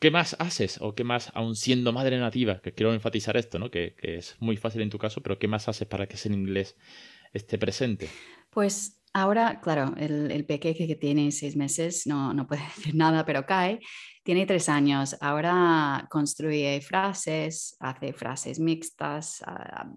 ¿Qué 0.02 0.10
más 0.10 0.34
haces? 0.40 0.80
¿O 0.80 0.96
qué 0.96 1.04
más, 1.04 1.30
aun 1.32 1.54
siendo 1.54 1.92
madre 1.92 2.18
nativa, 2.18 2.60
que 2.60 2.72
quiero 2.72 2.92
enfatizar 2.92 3.36
esto, 3.36 3.60
¿no? 3.60 3.70
que, 3.70 3.94
es 4.02 4.34
muy 4.40 4.56
fácil 4.56 4.82
en 4.82 4.90
tu 4.90 4.98
caso, 4.98 5.20
pero 5.20 5.38
qué 5.38 5.46
más 5.46 5.68
haces 5.68 5.86
para 5.86 6.08
que 6.08 6.16
ese 6.16 6.28
inglés 6.28 6.76
esté 7.32 7.56
presente? 7.56 8.08
Pues 8.50 9.00
ahora, 9.12 9.60
claro, 9.60 9.94
el, 9.96 10.32
el 10.32 10.44
pequeño 10.44 10.88
que 10.88 10.96
tiene 10.96 11.30
seis 11.30 11.54
meses 11.54 12.04
no, 12.08 12.34
no 12.34 12.48
puede 12.48 12.62
decir 12.76 12.96
nada, 12.96 13.24
pero 13.24 13.46
cae. 13.46 13.78
Tiene 14.24 14.44
tres 14.44 14.68
años. 14.68 15.16
Ahora 15.20 16.08
construye 16.10 16.80
frases, 16.80 17.76
hace 17.78 18.12
frases 18.12 18.58
mixtas, 18.58 19.40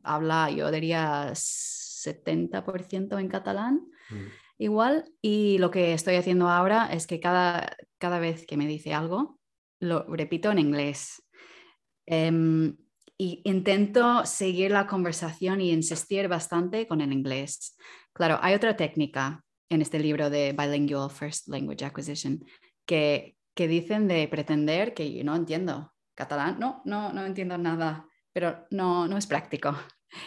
habla, 0.04 0.52
yo 0.52 0.70
diría, 0.70 1.32
70% 1.34 3.20
en 3.20 3.28
catalán. 3.28 3.82
Mm. 4.12 4.28
Igual, 4.60 5.12
y 5.20 5.58
lo 5.58 5.72
que 5.72 5.94
estoy 5.94 6.14
haciendo 6.14 6.48
ahora 6.48 6.90
es 6.94 7.08
que 7.08 7.20
cada, 7.20 7.76
cada 7.98 8.20
vez 8.20 8.46
que 8.46 8.56
me 8.56 8.68
dice 8.68 8.94
algo, 8.94 9.40
lo 9.86 10.04
repito 10.08 10.52
en 10.52 10.60
inglés. 10.60 11.24
Em, 12.06 12.76
y 13.18 13.42
intento 13.46 14.26
seguir 14.26 14.72
la 14.72 14.88
conversación 14.88 15.62
y 15.62 15.72
insistir 15.72 16.28
bastante 16.28 16.88
con 16.88 17.02
el 17.02 17.14
inglés. 17.14 17.78
Claro, 18.14 18.40
hay 18.42 18.54
otra 18.54 18.76
técnica 18.76 19.44
en 19.70 19.82
este 19.82 20.00
libro 20.00 20.30
de 20.30 20.54
Bilingual 20.54 21.10
First 21.10 21.48
Language 21.48 21.86
Acquisition 21.86 22.44
que, 22.86 23.38
que 23.54 23.68
dicen 23.68 24.08
de 24.08 24.28
pretender 24.28 24.94
que 24.94 25.14
yo 25.14 25.24
no 25.24 25.36
entiendo 25.36 25.94
catalán. 26.14 26.60
No, 26.60 26.82
no, 26.86 27.14
no 27.14 27.26
entiendo 27.26 27.58
nada, 27.58 28.08
pero 28.34 28.66
no, 28.70 29.08
no 29.08 29.18
es 29.18 29.28
práctico. 29.28 29.78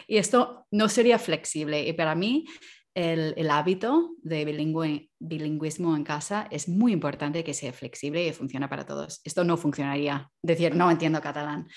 Y 0.07 0.17
esto 0.17 0.67
no 0.71 0.89
sería 0.89 1.19
flexible. 1.19 1.87
Y 1.87 1.93
para 1.93 2.15
mí 2.15 2.47
el, 2.95 3.51
hábito 3.51 4.15
de 4.23 4.45
bilingüismo 5.19 5.97
en 5.97 6.05
casa 6.05 6.49
es 6.51 6.69
muy 6.69 6.93
importante 6.93 7.45
que 7.45 7.55
sea 7.55 7.73
flexible 7.73 8.27
y 8.27 8.33
funcione 8.33 8.69
para 8.69 8.87
todos. 8.87 9.21
Esto 9.25 9.45
no 9.45 9.57
funcionaría, 9.57 10.31
decir, 10.43 10.75
no 10.75 10.91
entiendo 10.91 11.21
catalán. 11.21 11.69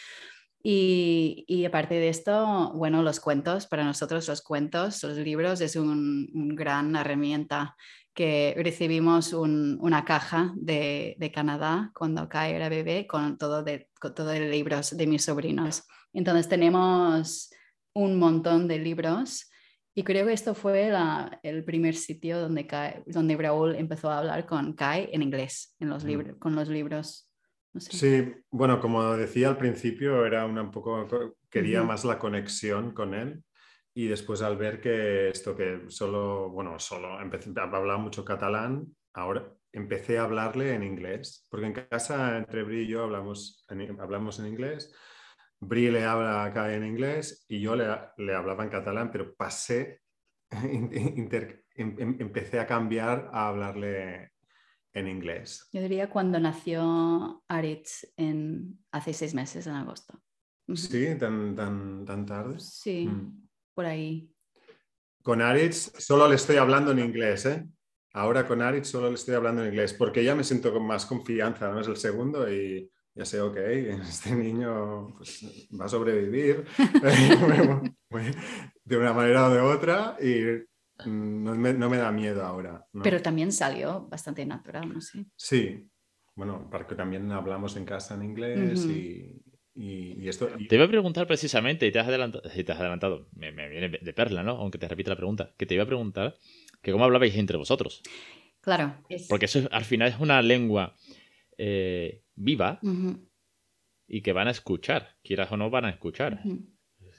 Y, 0.64 1.66
aparte 1.66 1.96
de 1.96 2.10
esto, 2.10 2.72
bueno, 2.76 3.02
los 3.02 3.20
cuentos, 3.20 3.66
para 3.66 3.84
nosotros 3.84 4.28
los 4.28 4.42
cuentos, 4.42 5.02
los 5.04 5.18
libros 5.18 5.60
es 5.62 5.76
un 5.76 6.56
gran 6.56 6.96
herramienta 6.96 7.76
que 8.14 8.54
recibimos 8.58 9.34
una 9.34 10.04
caja 10.04 10.54
de, 10.56 11.32
Canadá 11.34 11.92
cuando 11.94 12.22
acá 12.22 12.50
era 12.50 12.70
bebé 12.70 13.08
con 13.08 13.38
todo 13.38 13.64
de, 13.64 13.90
con 14.00 14.14
todo 14.14 14.28
de 14.28 14.50
libros 14.50 14.96
de 14.98 15.08
mis 15.08 15.24
sobrinos. 15.24 15.84
Entonces 16.14 16.50
tenemos 16.50 17.52
un 17.94 18.20
montón 18.20 18.68
de 18.68 18.80
libros 18.80 19.50
y 19.94 20.04
creo 20.04 20.26
que 20.26 20.34
esto 20.34 20.56
fue 20.56 20.92
el 21.44 21.64
primer 21.64 21.96
sitio 21.96 22.40
donde, 22.40 23.04
donde 23.08 23.36
Raúl 23.36 23.76
empezó 23.76 24.10
a 24.10 24.20
hablar 24.20 24.46
con 24.46 24.74
Kai 24.74 25.10
en 25.12 25.22
inglés, 25.22 25.76
en 25.80 25.90
los 25.90 26.04
libros, 26.04 26.38
con 26.40 26.56
los 26.56 26.70
libros. 26.70 27.30
Sí, 27.78 28.34
bueno, 28.50 28.80
como 28.80 29.16
decía 29.18 29.50
al 29.50 29.58
principio, 29.58 30.26
era 30.26 30.46
una 30.46 30.62
un 30.62 30.72
poco, 30.72 31.36
quería 31.50 31.84
más 31.84 32.06
la 32.06 32.20
conexión 32.20 32.94
con 32.94 33.14
él. 33.14 33.44
Y 33.94 34.08
después 34.08 34.42
al 34.42 34.56
ver 34.56 34.80
que 34.80 35.28
esto 35.28 35.56
que 35.56 35.82
solo, 35.90 36.50
bueno, 36.50 36.80
solo 36.80 37.20
empecé, 37.20 37.52
hablaba 37.58 37.98
mucho 37.98 38.24
catalán, 38.24 38.88
ahora 39.14 39.54
empecé 39.74 40.18
a 40.18 40.24
hablarle 40.24 40.74
en 40.74 40.84
inglés, 40.84 41.46
porque 41.50 41.66
en 41.66 41.74
casa 41.74 42.38
entre 42.38 42.64
Bri 42.64 42.84
y 42.84 42.88
yo 42.88 43.04
hablamos 43.04 43.66
hablamos 44.00 44.40
en 44.40 44.48
inglés 44.48 44.94
Bri 45.62 45.92
le 45.92 46.04
habla 46.04 46.44
acá 46.44 46.74
en 46.74 46.86
inglés 46.86 47.46
y 47.48 47.62
yo 47.62 47.76
le, 47.76 47.86
le 48.18 48.36
hablaba 48.36 48.64
en 48.64 48.70
catalán, 48.70 49.12
pero 49.12 49.34
pasé, 49.36 50.02
em, 50.52 50.90
em, 51.76 52.18
empecé 52.20 52.60
a 52.60 52.68
cambiar 52.68 53.30
a 53.32 53.48
hablarle 53.48 54.32
en 54.94 55.08
inglés. 55.08 55.70
Yo 55.72 55.82
diría 55.82 56.10
cuando 56.10 56.40
nació 56.40 57.44
Aritz 57.48 58.12
en, 58.18 58.80
hace 58.92 59.14
seis 59.14 59.34
meses, 59.34 59.68
en 59.68 59.76
agosto. 59.76 60.20
Sí, 60.74 61.16
tan, 61.18 61.56
tan, 61.56 62.06
tan 62.06 62.26
tarde. 62.26 62.60
Sí, 62.60 63.08
mm. 63.08 63.48
por 63.74 63.86
ahí. 63.86 64.34
Con 65.22 65.42
Aritz 65.42 65.94
solo 66.00 66.28
le 66.28 66.36
estoy 66.36 66.58
hablando 66.58 66.92
en 66.92 67.00
inglés, 67.00 67.46
¿eh? 67.46 67.66
ahora 68.14 68.48
con 68.48 68.62
Aritz 68.62 68.88
solo 68.88 69.10
le 69.10 69.16
estoy 69.16 69.36
hablando 69.36 69.62
en 69.62 69.70
inglés 69.70 69.94
porque 69.94 70.24
ya 70.24 70.36
me 70.36 70.44
siento 70.44 70.74
con 70.74 70.86
más 70.86 71.06
confianza, 71.06 71.72
¿no? 71.72 71.80
Es 71.80 71.88
el 71.88 71.98
segundo 71.98 72.52
y 72.52 72.90
ya 73.14 73.26
sé, 73.26 73.42
ok, 73.42 73.58
este 74.10 74.36
niño 74.36 75.16
pues, 75.18 75.46
va 75.80 75.86
a 75.86 75.90
sobrevivir 75.90 76.66
de 78.86 78.98
una 78.98 79.14
manera 79.14 79.48
o 79.48 79.54
de 79.54 79.60
otra 79.60 80.18
y 80.22 80.66
no 81.06 81.56
me, 81.56 81.74
no 81.74 81.90
me 81.90 81.98
da 81.98 82.12
miedo 82.12 82.46
ahora. 82.46 82.86
Pero 83.04 83.22
también 83.22 83.52
salió 83.52 84.08
bastante 84.08 84.46
natural, 84.46 84.94
no 84.94 85.02
sé. 85.02 85.26
Sí, 85.36 85.90
bueno, 86.36 86.68
porque 86.72 86.96
también 86.96 87.32
hablamos 87.32 87.76
en 87.76 87.86
casa 87.86 88.14
en 88.14 88.24
inglés 88.24 88.86
y, 88.86 89.42
y, 89.74 90.28
esto... 90.28 90.48
Te 90.70 90.76
iba 90.76 90.86
a 90.86 90.90
preguntar 90.90 91.26
precisamente, 91.26 91.88
y 91.88 91.92
te 91.92 92.00
has 92.00 92.08
adelantado, 92.08 92.44
te 92.44 92.72
has 92.72 92.80
adelantado 92.80 93.28
me, 93.34 93.52
me, 93.52 93.68
viene 93.70 93.90
de 93.90 94.14
perla, 94.14 94.44
¿no? 94.44 94.52
Aunque 94.52 94.78
te 94.78 94.88
repite 94.88 95.10
la 95.10 95.16
pregunta, 95.16 95.54
que 95.58 95.66
te 95.66 95.74
iba 95.74 95.84
a 95.84 95.88
preguntar 95.88 96.38
que 96.82 96.92
cómo 96.92 97.04
hablabais 97.04 97.36
entre 97.36 97.58
vosotros. 97.58 98.02
Claro. 98.62 98.96
Porque 99.28 99.46
eso 99.46 99.68
al 99.72 99.86
final 99.86 100.10
es 100.10 100.20
una 100.20 100.42
lengua 100.42 100.96
eh, 101.58 102.21
viva 102.36 102.80
y 104.08 104.22
que 104.22 104.34
van 104.34 104.48
a 104.48 104.52
escuchar, 104.52 105.18
quieras 105.24 105.52
o 105.52 105.58
no, 105.58 105.70
van 105.70 105.86
a 105.86 105.90
escuchar. 105.90 106.42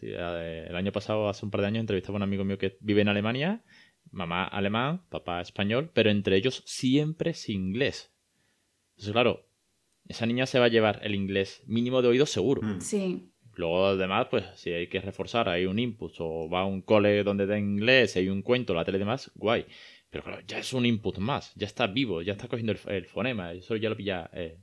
el 0.03 0.77
año 0.77 0.93
pasado, 0.93 1.29
hace 1.29 1.45
un 1.45 1.51
par 1.51 1.61
de 1.63 1.69
años, 1.69 1.81
entrevistaba 1.81 2.17
a 2.17 2.19
un 2.19 2.23
amigo 2.23 2.45
mío 2.45 2.59
que 2.59 2.77
vive 2.81 3.03
en 3.03 3.09
Alemania, 3.09 3.65
mamá 4.11 4.45
alemán, 4.45 5.03
papá 5.09 5.41
español, 5.41 5.91
pero 5.93 6.11
entre 6.11 6.37
ellos 6.37 6.63
siempre 6.67 7.31
es 7.31 7.49
inglés. 7.49 8.13
Entonces, 8.91 9.13
claro, 9.13 9.47
esa 10.07 10.27
niña 10.27 10.47
se 10.47 10.59
va 10.59 10.67
a 10.67 10.69
llevar 10.69 11.01
el 11.03 11.15
inglés 11.15 11.63
mínimo 11.67 12.03
de 12.03 12.09
oído 12.09 12.27
seguro. 12.27 12.63
Mm. 12.63 12.81
Sí. 12.81 13.29
Luego, 13.55 13.87
además, 13.87 14.29
pues 14.31 14.45
si 14.55 14.71
hay 14.71 14.89
que 14.89 15.01
reforzar, 15.01 15.49
hay 15.49 15.67
un 15.67 15.79
input 15.79 16.15
o 16.19 16.49
va 16.49 16.61
a 16.61 16.65
un 16.65 16.81
cole 16.81 17.23
donde 17.23 17.47
da 17.47 17.59
inglés, 17.59 18.17
hay 18.17 18.29
un 18.29 18.43
cuento, 18.43 18.75
la 18.75 18.85
tele 18.85 18.97
y 18.97 19.01
demás, 19.01 19.31
guay. 19.35 19.67
Pero 20.11 20.25
claro, 20.25 20.43
ya 20.47 20.59
es 20.59 20.73
un 20.73 20.87
input 20.87 21.19
más, 21.19 21.55
ya 21.55 21.67
está 21.67 21.87
vivo, 21.87 22.23
ya 22.23 22.33
está 22.33 22.49
cogiendo 22.49 22.75
el, 22.87 23.07
fonema, 23.07 23.53
eso 23.53 23.77
ya 23.77 23.89
lo 23.89 23.97
pilla 23.97 24.31
eh, 24.35 24.59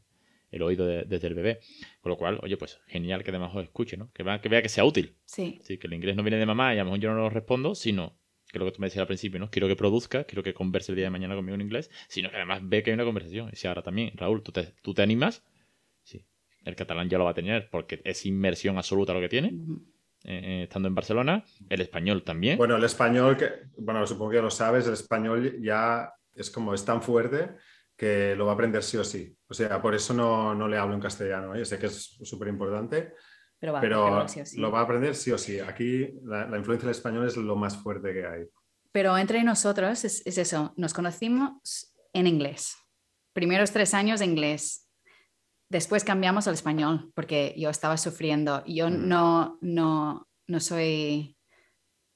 el 0.51 0.61
oído 0.61 0.85
desde 0.85 1.27
el 1.27 1.33
bebé. 1.33 1.59
Con 2.01 2.11
lo 2.11 2.17
cual, 2.17 2.39
oye, 2.41 2.57
pues 2.57 2.79
genial 2.87 3.23
que 3.23 3.31
además 3.31 3.51
os 3.55 3.63
escuche, 3.63 3.97
¿no? 3.97 4.11
Que, 4.13 4.23
vea 4.23 4.41
que 4.41 4.49
vea 4.49 4.61
que 4.61 4.69
sea 4.69 4.85
útil. 4.85 5.15
Sí. 5.25 5.59
sí. 5.63 5.77
Que 5.77 5.87
el 5.87 5.93
inglés 5.93 6.15
no 6.15 6.23
viene 6.23 6.37
de 6.37 6.45
mamá 6.45 6.73
y 6.73 6.77
a 6.77 6.83
lo 6.83 6.85
mejor 6.85 6.99
yo 6.99 7.09
no 7.11 7.17
lo 7.17 7.29
respondo, 7.29 7.75
sino 7.75 8.17
que 8.51 8.59
lo 8.59 8.65
que 8.65 8.71
tú 8.71 8.81
me 8.81 8.87
decías 8.87 9.01
al 9.01 9.07
principio, 9.07 9.39
¿no? 9.39 9.49
Quiero 9.51 9.67
que 9.67 9.75
produzca, 9.75 10.23
quiero 10.23 10.41
que 10.41 10.53
converse 10.53 10.91
el 10.91 10.95
día 10.95 11.05
de 11.05 11.11
mañana 11.11 11.35
conmigo 11.35 11.55
en 11.55 11.61
inglés, 11.61 11.91
sino 12.07 12.29
que 12.29 12.37
además 12.37 12.61
ve 12.63 12.81
que 12.81 12.89
hay 12.89 12.95
una 12.95 13.05
conversación. 13.05 13.49
Y 13.53 13.55
si 13.55 13.67
ahora 13.67 13.83
también, 13.83 14.11
Raúl, 14.15 14.41
tú 14.41 14.51
te, 14.51 14.73
tú 14.81 14.93
te 14.93 15.03
animas, 15.03 15.43
sí, 16.03 16.25
el 16.65 16.75
catalán 16.75 17.09
ya 17.09 17.17
lo 17.17 17.25
va 17.25 17.31
a 17.31 17.35
tener 17.35 17.69
porque 17.69 18.01
es 18.03 18.25
inmersión 18.25 18.77
absoluta 18.77 19.13
lo 19.13 19.21
que 19.21 19.29
tiene. 19.29 19.53
Eh, 20.25 20.41
eh, 20.43 20.63
estando 20.63 20.89
en 20.89 20.95
Barcelona, 20.95 21.45
el 21.69 21.79
español 21.79 22.23
también. 22.23 22.57
Bueno, 22.57 22.75
el 22.75 22.83
español, 22.83 23.37
que, 23.37 23.51
bueno, 23.77 24.05
supongo 24.05 24.31
que 24.31 24.41
lo 24.41 24.51
sabes, 24.51 24.85
el 24.87 24.93
español 24.93 25.61
ya 25.61 26.13
es 26.35 26.49
como 26.49 26.73
es 26.73 26.83
tan 26.83 27.01
fuerte 27.01 27.51
que 27.99 28.33
lo 28.33 28.45
va 28.45 28.51
a 28.51 28.53
aprender 28.53 28.81
sí 28.81 28.95
o 28.95 29.03
sí. 29.03 29.35
O 29.49 29.53
sea, 29.53 29.81
por 29.81 29.93
eso 29.93 30.13
no, 30.13 30.55
no 30.55 30.69
le 30.69 30.77
hablo 30.77 30.95
en 30.95 31.01
castellano, 31.01 31.53
¿eh? 31.53 31.65
sé 31.65 31.77
que 31.77 31.87
es 31.87 32.17
súper 32.23 32.47
importante, 32.47 33.13
pero, 33.59 34.25
lo 34.55 34.71
va 34.71 34.79
a 34.79 34.83
aprender 34.83 35.13
sí 35.15 35.31
o 35.33 35.37
sí. 35.37 35.59
Aquí 35.59 36.09
la, 36.23 36.45
influencia 36.57 36.87
del 36.87 36.95
español 36.95 37.27
es 37.27 37.35
lo 37.35 37.57
más 37.57 37.75
fuerte 37.75 38.13
que 38.13 38.25
hay. 38.25 38.45
Pero 38.93 39.17
entre 39.17 39.43
nosotros 39.43 40.05
es, 40.05 40.25
es 40.25 40.37
eso, 40.37 40.73
nos 40.77 40.93
conocimos 40.93 41.93
en 42.13 42.25
inglés. 42.25 42.77
Primeros 43.33 43.71
tres 43.71 43.93
años 43.93 44.21
en 44.21 44.31
inglés, 44.31 44.89
Después 45.69 46.03
cambiamos 46.03 46.47
al 46.47 46.55
español 46.55 47.11
porque 47.13 47.53
yo 47.55 47.69
estaba 47.69 47.95
sufriendo. 47.97 48.63
Yo 48.65 48.89
mm. 48.89 49.07
no, 49.07 49.59
no, 49.61 50.27
no 50.47 50.59
soy 50.59 51.37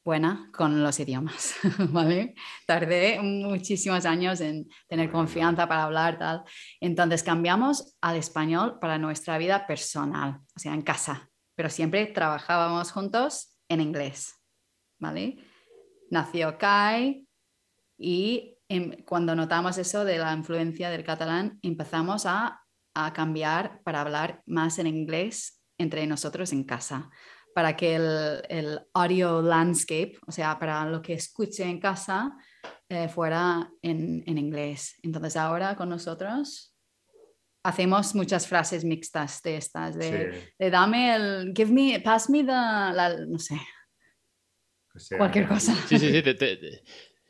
buena 0.03 0.50
con 0.53 0.83
los 0.83 1.00
idiomas, 1.00 1.55
¿vale? 1.92 2.35
Tardé 2.66 3.20
muchísimos 3.22 4.05
años 4.05 4.42
en 4.42 4.68
tener 4.87 5.11
confianza 5.11 5.68
para 5.68 5.83
hablar, 5.83 6.18
tal. 6.20 6.44
Entonces 6.81 7.24
cambiamos 7.24 7.96
al 8.01 8.18
español 8.18 8.79
para 8.79 8.98
nuestra 8.98 9.37
vida 9.37 9.66
personal, 9.66 10.39
o 10.55 10.59
sea, 10.59 10.74
en 10.74 10.81
casa, 10.81 11.29
pero 11.55 11.70
siempre 11.70 12.05
trabajábamos 12.07 12.92
juntos 12.92 13.57
en 13.70 13.81
inglés, 13.81 14.35
¿vale? 15.00 15.37
Nació 16.09 16.57
Kai 16.57 17.27
y 17.98 18.57
cuando 19.05 19.35
notamos 19.35 19.77
eso 19.77 20.03
de 20.03 20.18
la 20.18 20.33
influencia 20.33 20.89
del 20.89 21.03
catalán, 21.03 21.59
empezamos 21.61 22.25
a 22.25 22.63
a 22.94 23.13
cambiar 23.13 23.81
para 23.83 24.01
hablar 24.01 24.42
más 24.46 24.79
en 24.79 24.87
inglés 24.87 25.61
entre 25.77 26.05
nosotros 26.07 26.53
en 26.53 26.63
casa, 26.63 27.09
para 27.53 27.75
que 27.75 27.96
el, 27.96 28.79
audio 28.94 29.42
landscape, 29.42 30.18
o 30.27 30.31
sea, 30.31 30.57
para 30.57 30.85
lo 30.85 31.01
que 31.01 31.13
escuche 31.13 31.63
en 31.63 31.79
casa, 31.79 32.35
eh, 32.89 33.07
fuera 33.07 33.72
en, 33.81 34.24
inglés. 34.37 34.96
Entonces 35.03 35.35
ahora 35.35 35.75
con 35.75 35.89
nosotros 35.89 36.75
hacemos 37.63 38.13
muchas 38.13 38.48
frases 38.48 38.83
mixtas 38.83 39.42
de 39.42 39.57
estas, 39.57 39.96
de, 39.96 40.51
dame 40.59 41.16
el, 41.16 41.53
give 41.55 41.72
me, 41.72 42.00
pass 42.01 42.29
me 42.29 42.39
the, 42.39 42.48
la, 42.48 43.16
no 43.27 43.39
sé, 43.39 43.55
cualquier 45.18 45.48
cosa. 45.48 45.74
Sí, 45.87 45.98
sí, 45.98 46.11
sí, 46.11 46.24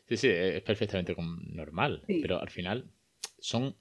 sí, 0.07 0.17
sí, 0.17 0.27
es 0.27 0.62
perfectamente 0.63 1.15
normal, 1.17 2.03
pero 2.07 2.41
al 2.41 2.49
final 2.49 2.89
son 3.39 3.75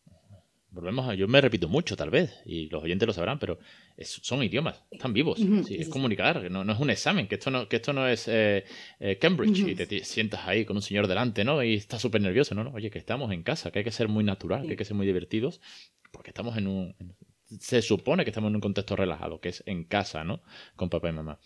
volvemos 0.72 1.08
a, 1.08 1.14
yo 1.14 1.28
me 1.28 1.40
repito 1.40 1.68
mucho 1.68 1.96
tal 1.96 2.10
vez, 2.10 2.40
y 2.46 2.68
los 2.68 2.82
oyentes 2.82 3.06
lo 3.06 3.12
sabrán, 3.12 3.38
pero 3.38 3.58
son 3.98 4.42
idiomas, 4.42 4.82
están 4.90 5.12
vivos, 5.12 5.38
es 5.68 5.88
comunicar, 5.88 6.50
no, 6.50 6.64
no, 6.64 6.72
es 6.72 6.80
un 6.80 6.90
examen, 6.90 7.28
que 7.28 7.36
esto 7.36 7.50
no, 7.50 7.68
que 7.68 7.76
esto 7.76 7.92
no 7.92 8.08
es 8.08 8.26
eh, 8.26 8.64
eh, 8.98 9.18
Cambridge 9.18 9.58
y 9.60 9.74
te, 9.74 10.04
sientas 10.04 10.40
ahí 10.46 10.64
con 10.64 10.76
un 10.76 10.82
señor 10.82 11.06
delante, 11.06 11.44
¿no? 11.44 11.62
Y 11.62 11.74
estás 11.74 12.00
súper 12.00 12.22
nervioso, 12.22 12.54
¿no? 12.54 12.70
Oye, 12.72 12.90
que 12.90 12.98
estamos 12.98 13.30
en 13.32 13.42
casa, 13.42 13.70
que 13.70 13.80
hay 13.80 13.84
que 13.84 13.92
ser 13.92 14.08
muy 14.08 14.24
natural, 14.24 14.62
que 14.62 14.70
hay 14.70 14.76
que 14.76 14.84
ser 14.84 14.96
muy 14.96 15.06
divertidos, 15.06 15.60
porque 16.10 16.30
estamos 16.30 16.56
en 16.56 16.66
un... 16.66 16.94
se 17.60 17.82
supone 17.82 18.24
que 18.24 18.30
estamos 18.30 18.48
en 18.48 18.56
un 18.56 18.60
contexto 18.62 18.96
relajado, 18.96 19.40
que 19.40 19.50
es 19.50 19.62
en 19.66 19.84
casa, 19.84 20.24
¿no? 20.24 20.42
Con 20.74 20.88
papá 20.88 21.10
y 21.10 21.12
mamá. 21.12 21.38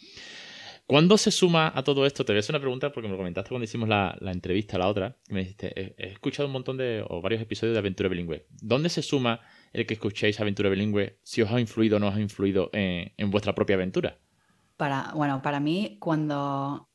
¿Cuándo 0.87 1.18
se 1.18 1.33
suma 1.33 1.72
a 1.75 1.83
todo 1.83 2.07
esto? 2.07 2.25
Te 2.25 2.33
voy 2.33 2.38
a 2.38 2.40
hacer 2.40 2.55
una 2.55 2.61
pregunta 2.61 2.92
porque 2.92 3.09
me 3.09 3.12
lo 3.12 3.18
comentaste 3.18 3.49
cuando 3.49 3.64
hicimos 3.64 3.88
la, 3.88 4.16
la 4.20 4.31
entrevista, 4.31 4.79
la 4.79 4.87
otra. 4.87 5.16
Me 5.29 5.40
dijiste, 5.40 5.72
he, 5.99 6.12
escuchado 6.12 6.46
un 6.46 6.53
montón 6.53 6.77
de, 6.77 7.05
o 7.09 7.20
varios 7.20 7.42
episodios 7.42 7.75
de 7.75 7.81
Aventura 7.81 8.09
Bilingüe. 8.09 8.46
¿Dónde 8.51 8.88
se 8.88 9.03
suma 9.03 9.40
el 9.72 9.85
que 9.85 9.94
escuchéis 9.94 10.38
Aventura 10.38 10.68
Bilingüe? 10.68 11.18
Si 11.25 11.42
os 11.42 11.51
ha 11.51 11.59
influido 11.59 11.96
o 11.96 12.01
no 12.01 12.07
os 12.07 12.14
ha 12.14 12.20
influido 12.20 12.70
en, 12.72 13.12
en, 13.16 13.31
vuestra 13.33 13.53
propia 13.53 13.75
aventura. 13.75 14.20
Para, 14.77 15.11
bueno, 15.12 15.42
para 15.42 15.59
mí, 15.59 15.99
cuando, 15.99 16.88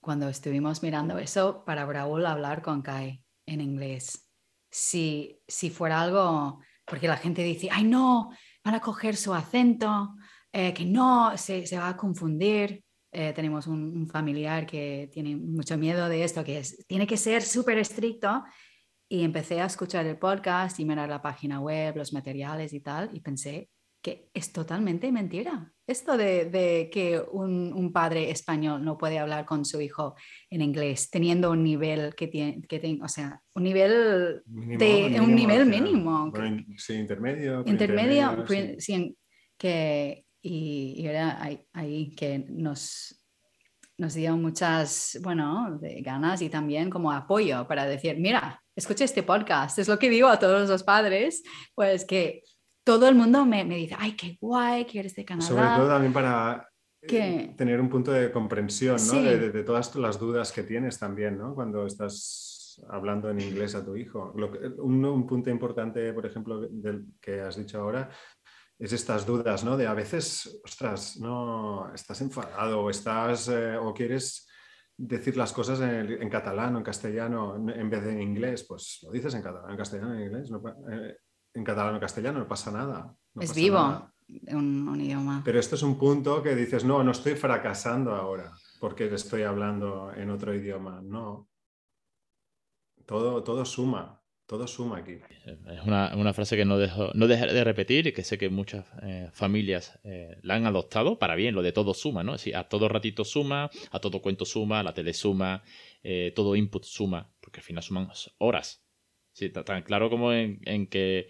cuando 0.00 0.28
estuvimos 0.28 0.82
mirando 0.82 1.16
eso, 1.18 1.64
para 1.64 1.84
Braul 1.84 2.26
hablar 2.26 2.62
con 2.62 2.82
Kai 2.82 3.22
en 3.46 3.60
inglés, 3.60 4.28
si, 4.72 5.40
si 5.46 5.70
fuera 5.70 6.00
algo, 6.00 6.58
porque 6.84 7.06
la 7.06 7.16
gente 7.16 7.44
dice, 7.44 7.68
ay 7.70 7.84
no, 7.84 8.30
van 8.64 8.74
a 8.74 8.80
coger 8.80 9.14
su 9.14 9.32
acento, 9.32 10.16
eh, 10.52 10.74
que 10.74 10.84
no, 10.84 11.36
se, 11.36 11.64
se 11.64 11.78
va 11.78 11.90
a 11.90 11.96
confundir 11.96 12.82
eh, 13.12 13.32
tenemos 13.34 13.66
un, 13.66 14.06
familiar 14.08 14.66
que 14.66 15.08
tiene 15.12 15.36
mucho 15.36 15.76
miedo 15.78 16.08
de 16.08 16.24
esto, 16.24 16.44
que 16.44 16.58
es, 16.58 16.86
tiene 16.86 17.06
que 17.06 17.16
ser 17.16 17.42
súper 17.42 17.78
estricto. 17.78 18.44
Y 19.08 19.22
empecé 19.22 19.60
a 19.60 19.66
escuchar 19.66 20.04
el 20.06 20.18
podcast 20.18 20.80
y 20.80 20.84
mirar 20.84 21.08
la 21.08 21.22
página 21.22 21.60
web, 21.60 21.96
los 21.96 22.12
materiales 22.12 22.72
y 22.72 22.80
tal, 22.80 23.10
y 23.12 23.20
pensé 23.20 23.70
que 24.02 24.30
es 24.34 24.52
totalmente 24.52 25.10
mentira. 25.10 25.72
Esto 25.84 26.16
de, 26.16 26.90
que 26.92 27.20
un, 27.32 27.92
padre 27.92 28.30
español 28.30 28.84
no 28.84 28.98
puede 28.98 29.18
hablar 29.18 29.44
con 29.44 29.64
su 29.64 29.80
hijo 29.80 30.14
en 30.50 30.62
inglés, 30.62 31.10
teniendo 31.10 31.50
un 31.50 31.62
nivel 31.62 32.14
que 32.14 32.28
tiene, 32.28 32.62
que 32.62 32.98
o 33.02 33.08
sea, 33.08 33.40
un 33.54 33.62
nivel 33.62 34.42
de 34.44 35.20
un 35.20 35.34
nivel 35.34 35.66
mínimo. 35.66 36.32
sí, 36.76 36.94
intermedio. 36.94 37.64
Intermedio, 37.66 38.44
sí, 38.78 39.16
que, 39.56 40.25
y, 40.46 41.06
era 41.06 41.40
ahí, 41.72 42.14
que 42.14 42.46
nos, 42.48 43.20
nos 43.98 44.14
dio 44.14 44.36
muchas, 44.36 45.18
bueno, 45.22 45.78
de 45.80 46.00
ganas 46.02 46.40
y 46.40 46.48
también 46.48 46.88
como 46.88 47.10
apoyo 47.10 47.66
para 47.66 47.84
decir, 47.84 48.16
mira, 48.18 48.62
escucha 48.76 49.04
este 49.04 49.24
podcast, 49.24 49.78
es 49.78 49.88
lo 49.88 49.98
que 49.98 50.08
digo 50.08 50.28
a 50.28 50.38
todos 50.38 50.68
los 50.68 50.82
padres, 50.84 51.42
pues 51.74 52.04
que 52.04 52.44
todo 52.84 53.08
el 53.08 53.16
mundo 53.16 53.44
me, 53.44 53.64
me 53.64 53.76
dice, 53.76 53.96
ay, 53.98 54.12
qué 54.12 54.38
guay, 54.40 54.84
que 54.84 55.00
eres 55.00 55.16
de 55.16 55.24
Canadá. 55.24 55.48
Sobre 55.48 55.66
todo 55.66 55.88
también 55.88 56.12
para 56.12 56.68
eh, 57.02 57.54
tener 57.56 57.80
un 57.80 57.88
punto 57.88 58.12
de 58.12 58.30
comprensión, 58.30 58.98
¿no? 59.04 59.22
De, 59.22 59.64
todas 59.64 59.96
las 59.96 60.18
dudas 60.20 60.52
que 60.52 60.62
tienes 60.62 60.98
también, 60.98 61.38
¿no? 61.38 61.56
Cuando 61.56 61.86
estás 61.86 62.80
hablando 62.88 63.30
en 63.30 63.40
inglés 63.40 63.74
a 63.74 63.84
tu 63.84 63.96
hijo. 63.96 64.32
un, 64.78 65.04
un, 65.04 65.26
punto 65.26 65.50
importante, 65.50 66.12
por 66.12 66.26
ejemplo, 66.26 66.60
del 66.60 67.06
que 67.20 67.40
has 67.40 67.56
dicho 67.56 67.80
ahora, 67.80 68.10
es 68.78 68.92
estas 68.92 69.24
dudas, 69.24 69.64
¿no? 69.64 69.76
De 69.76 69.86
a 69.86 69.94
veces, 69.94 70.60
ostras, 70.64 71.16
no, 71.18 71.92
estás 71.94 72.20
enfadado 72.20 72.82
o 72.82 72.90
estás, 72.90 73.48
eh, 73.48 73.76
o 73.76 73.94
quieres 73.94 74.46
decir 74.96 75.36
las 75.36 75.52
cosas 75.52 75.80
en, 75.80 76.28
catalán 76.30 76.74
o 76.74 76.78
en 76.78 76.84
castellano 76.84 77.56
en 77.56 77.90
vez 77.90 78.02
de 78.04 78.12
en 78.12 78.22
inglés, 78.22 78.64
pues 78.66 79.00
lo 79.02 79.10
dices 79.10 79.34
en 79.34 79.42
catalán, 79.42 79.70
en 79.70 79.76
castellano, 79.76 80.14
en 80.14 80.22
inglés, 80.22 80.50
eh, 80.90 81.16
en 81.54 81.64
catalán 81.64 81.92
o 81.92 81.96
en 81.96 82.00
castellano, 82.00 82.38
no 82.38 82.48
pasa 82.48 82.70
nada. 82.70 83.14
es 83.40 83.54
vivo 83.54 84.10
Un, 84.48 85.00
idioma. 85.00 85.42
Pero 85.44 85.58
esto 85.58 85.74
es 85.74 85.82
un 85.82 85.98
punto 85.98 86.42
que 86.42 86.54
dices, 86.54 86.84
no, 86.84 87.02
no 87.02 87.12
estoy 87.12 87.34
fracasando 87.34 88.14
ahora 88.14 88.52
porque 88.80 89.12
estoy 89.14 89.42
hablando 89.42 90.12
en 90.14 90.30
otro 90.30 90.54
idioma, 90.54 91.00
no. 91.02 91.48
todo, 93.06 93.42
todo 93.42 93.64
suma, 93.64 94.20
todo 94.46 94.66
suma 94.66 94.98
aquí. 94.98 95.18
Es 95.44 95.82
una, 95.84 96.32
frase 96.32 96.56
que 96.56 96.64
no, 96.64 96.78
dejo, 96.78 97.10
no 97.14 97.26
dejaré 97.26 97.52
de 97.52 97.64
repetir 97.64 98.06
y 98.06 98.12
que 98.12 98.22
sé 98.22 98.38
que 98.38 98.48
muchas 98.48 98.86
eh, 99.02 99.28
familias 99.32 99.98
eh, 100.04 100.36
la 100.42 100.54
han 100.54 100.66
adoptado 100.66 101.18
para 101.18 101.34
bien, 101.34 101.54
lo 101.54 101.62
de 101.62 101.72
todo 101.72 101.94
suma, 101.94 102.22
¿no? 102.22 102.34
A 102.54 102.64
todo 102.64 102.88
ratito 102.88 103.24
suma, 103.24 103.70
a 103.90 103.98
todo 103.98 104.22
cuento 104.22 104.44
suma, 104.44 104.82
la 104.82 104.94
tele 104.94 105.12
suma, 105.14 105.62
eh, 106.02 106.32
todo 106.34 106.54
input 106.54 106.84
suma, 106.84 107.28
porque 107.40 107.60
al 107.60 107.64
final 107.64 107.82
suman 107.82 108.08
horas. 108.38 108.84
Sí, 109.32 109.50
tan 109.50 109.82
claro 109.82 110.08
como 110.08 110.32
en, 110.32 110.86
que 110.86 111.28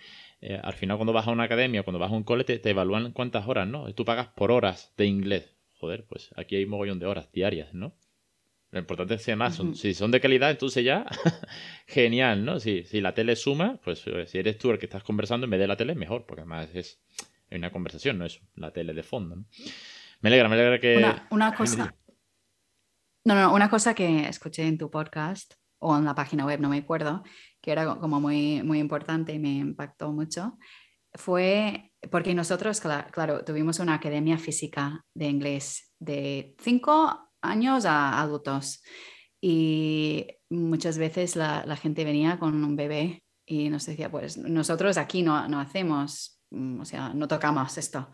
al 0.63 0.75
final 0.75 0.97
cuando 0.97 1.13
vas 1.13 1.27
a 1.27 1.33
una 1.33 1.43
academia, 1.43 1.83
cuando 1.83 1.99
vas 1.99 2.13
a 2.13 2.15
un 2.15 2.23
cole, 2.23 2.45
te, 2.45 2.61
te, 2.61 2.71
evalúan 2.71 3.11
cuántas 3.11 3.49
horas, 3.49 3.67
¿no? 3.67 3.93
Tú 3.95 4.05
pagas 4.05 4.29
por 4.29 4.53
horas 4.53 4.95
de 4.97 5.07
inglés. 5.07 5.57
Joder, 5.81 6.07
pues 6.07 6.31
aquí 6.37 6.55
hay 6.55 6.65
un 6.65 6.71
mogollón 6.71 7.01
de 7.01 7.07
horas 7.07 7.33
diarias, 7.33 7.75
¿no? 7.75 7.97
Lo 8.77 8.81
importante 8.81 9.15
es 9.15 9.25
que 9.25 9.35
más, 9.37 9.59
si 9.73 9.95
son 9.95 10.11
de 10.11 10.21
calidad, 10.21 10.51
entonces 10.51 10.85
ya, 10.85 11.07
genial, 11.87 12.45
¿no? 12.45 12.61
Si, 12.61 12.85
si 12.85 13.01
la 13.01 13.15
tele 13.15 13.35
suma, 13.35 13.81
pues 13.83 14.07
eh, 14.07 14.27
si 14.27 14.37
eres 14.37 14.59
tú 14.59 14.71
el 14.71 14.79
que 14.79 14.85
estás 14.85 15.03
conversando 15.03 15.47
en 15.47 15.51
vez 15.51 15.61
de 15.61 15.67
la 15.67 15.79
tele, 15.79 15.95
mejor, 15.95 16.27
porque 16.27 16.43
además 16.43 16.69
es 16.75 17.01
una 17.51 17.73
conversación, 17.73 18.19
no 18.19 18.27
es 18.27 18.39
la 18.55 18.73
tele 18.75 18.93
de 18.93 19.03
fondo. 19.03 19.37
¿no? 19.37 19.47
Me 20.21 20.29
alegra, 20.29 20.51
me 20.51 20.57
alegra 20.57 20.79
que... 20.79 20.99
Una, 21.31 21.55
cosa... 21.55 21.97
No, 23.25 23.35
no, 23.35 23.55
una 23.55 23.71
cosa 23.71 23.95
que 23.95 24.29
escuché 24.29 24.67
en 24.67 24.77
tu 24.77 24.91
podcast 24.91 25.55
o 25.79 25.97
en 25.97 26.05
la 26.05 26.15
página 26.15 26.45
web, 26.45 26.61
no 26.61 26.69
me 26.69 26.77
acuerdo, 26.77 27.23
que 27.63 27.73
era 27.73 27.97
como 27.97 28.21
muy, 28.21 28.63
muy 28.63 28.79
importante 28.79 29.33
y 29.33 29.39
me 29.39 29.55
impactó 29.55 30.13
mucho, 30.13 30.59
fue 31.15 31.93
porque 32.11 32.35
nosotros, 32.35 32.83
claro, 33.11 33.43
tuvimos 33.43 33.79
una 33.79 33.95
academia 33.95 34.37
física 34.37 35.03
de 35.15 35.29
inglés 35.29 35.95
de 35.99 36.55
cinco 36.59 37.26
años 37.47 37.85
a 37.85 38.21
adultos. 38.21 38.83
Y 39.41 40.27
muchas 40.51 40.99
veces 40.99 41.37
la, 41.37 41.77
gente 41.77 42.05
venía 42.05 42.39
con 42.39 42.65
un 42.65 42.77
bebé 42.77 43.23
y 43.47 43.69
nos 43.69 43.87
decía, 43.87 44.11
pues 44.11 44.37
nosotros 44.39 44.99
aquí 44.99 45.23
no, 45.23 45.49
no 45.49 45.61
hacemos, 45.61 46.41
mm, 46.51 46.81
o 46.81 46.85
sea, 46.85 47.15
no 47.15 47.29
tocamos 47.29 47.79
esto. 47.79 48.11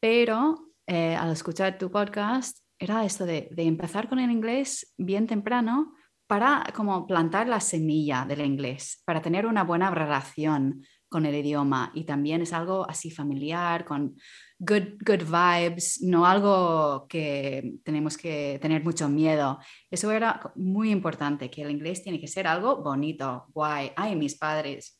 Pero 0.00 0.72
eh, 0.86 1.14
al 1.14 1.30
escuchar 1.32 1.78
tu 1.78 1.90
podcast, 1.90 2.58
era 2.78 3.04
esto 3.04 3.26
de, 3.26 3.48
de, 3.52 3.62
empezar 3.64 4.08
con 4.08 4.18
el 4.18 4.30
inglés 4.30 4.92
bien 4.96 5.26
temprano 5.26 5.94
para 6.26 6.64
como 6.74 7.06
plantar 7.06 7.48
la 7.48 7.60
semilla 7.60 8.24
del 8.24 8.40
inglés, 8.40 9.02
para 9.04 9.20
tener 9.20 9.46
una 9.46 9.64
buena 9.64 9.90
relación 9.90 10.82
con 11.10 11.26
el 11.26 11.34
idioma 11.34 11.90
y 11.94 12.04
también 12.04 12.40
es 12.40 12.52
algo 12.52 12.88
así 12.88 13.10
familiar, 13.10 13.84
con 13.84 14.16
good, 14.58 14.94
good 15.04 15.24
vibes, 15.24 16.00
no 16.02 16.24
algo 16.24 17.06
que 17.08 17.74
tenemos 17.84 18.16
que 18.16 18.58
tener 18.62 18.82
mucho 18.84 19.08
miedo. 19.08 19.58
Eso 19.90 20.12
era 20.12 20.40
muy 20.54 20.90
importante, 20.90 21.50
que 21.50 21.62
el 21.62 21.70
inglés 21.70 22.02
tiene 22.02 22.20
que 22.20 22.28
ser 22.28 22.46
algo 22.46 22.82
bonito, 22.82 23.46
guay. 23.52 23.90
Ay, 23.96 24.14
mis 24.14 24.36
padres, 24.36 24.98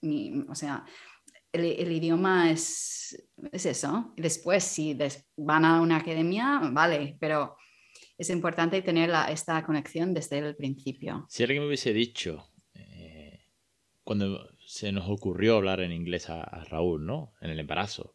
o 0.49 0.55
sea, 0.55 0.85
el, 1.53 1.93
idioma 1.93 2.51
es, 2.51 3.31
es 3.53 3.67
eso. 3.67 4.13
Después, 4.17 4.65
si 4.65 4.99
van 5.37 5.65
a 5.65 5.81
una 5.81 5.99
academia, 5.99 6.61
vale, 6.73 7.17
pero 7.21 7.57
es 8.19 8.31
importante 8.31 8.83
tener 8.83 9.11
esta 9.29 9.65
conexión 9.65 10.13
desde 10.13 10.39
el 10.39 10.57
principio. 10.57 11.27
Si 11.29 11.43
alguien 11.43 11.63
me 11.63 11.69
hubiese 11.69 11.93
dicho, 11.93 12.51
eh, 12.75 13.41
cuando 14.03 14.51
se 14.71 14.93
nos 14.93 15.09
ocurrió 15.09 15.57
hablar 15.57 15.81
en 15.81 15.91
inglés 15.91 16.31
a, 16.31 16.65
Raúl, 16.71 17.05
¿no? 17.05 17.35
En 17.41 17.51
el 17.51 17.59
embarazo. 17.59 18.15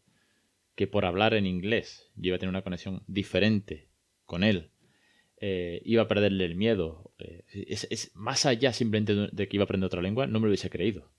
Que 0.75 0.87
por 0.87 1.03
hablar 1.03 1.33
en 1.33 1.45
inglés 1.45 2.09
yo 2.15 2.29
iba 2.29 2.37
a 2.37 2.39
tener 2.39 2.49
una 2.49 2.61
conexión 2.61 3.03
diferente 3.07 3.89
con 4.23 4.41
él. 4.41 4.71
Eh, 5.41 5.81
iba 5.83 6.03
a 6.03 6.07
perderle 6.07 6.45
el 6.45 6.55
miedo. 6.55 7.13
Eh, 7.19 7.43
es, 7.49 8.11
más 8.15 8.45
allá 8.45 8.71
simplemente 8.71 9.27
de 9.33 9.47
que 9.49 9.57
iba 9.57 9.63
a 9.63 9.65
aprender 9.65 9.87
otra 9.87 10.01
lengua, 10.01 10.27
no 10.27 10.39
me 10.39 10.45
lo 10.45 10.51
hubiese 10.51 10.69
creído. 10.69 11.11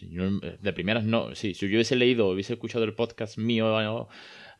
de 0.00 0.72
primeras 0.72 1.04
no. 1.04 1.34
Sí, 1.34 1.54
si 1.54 1.66
yo 1.66 1.74
hubiese 1.74 1.96
leído 1.96 2.30
hubiese 2.30 2.52
escuchado 2.52 2.84
el 2.84 2.94
podcast 2.94 3.38
mío 3.38 4.08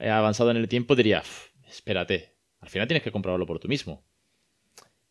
eh, 0.01 0.09
avanzado 0.09 0.51
en 0.51 0.57
el 0.57 0.67
tiempo, 0.67 0.97
diría, 0.97 1.23
espérate, 1.69 2.35
al 2.59 2.71
final 2.71 2.89
tienes 2.89 3.05
que 3.05 3.13
comprobarlo 3.13 3.47
por 3.47 3.61
tú 3.61 3.69
mismo. 3.69 4.05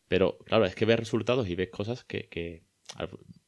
Pero 0.06 0.36
claro, 0.44 0.66
es 0.66 0.74
que 0.74 0.84
ves 0.84 0.98
resultados 0.98 1.48
y 1.48 1.54
ves 1.54 1.70
cosas 1.70 2.04
que 2.04 2.66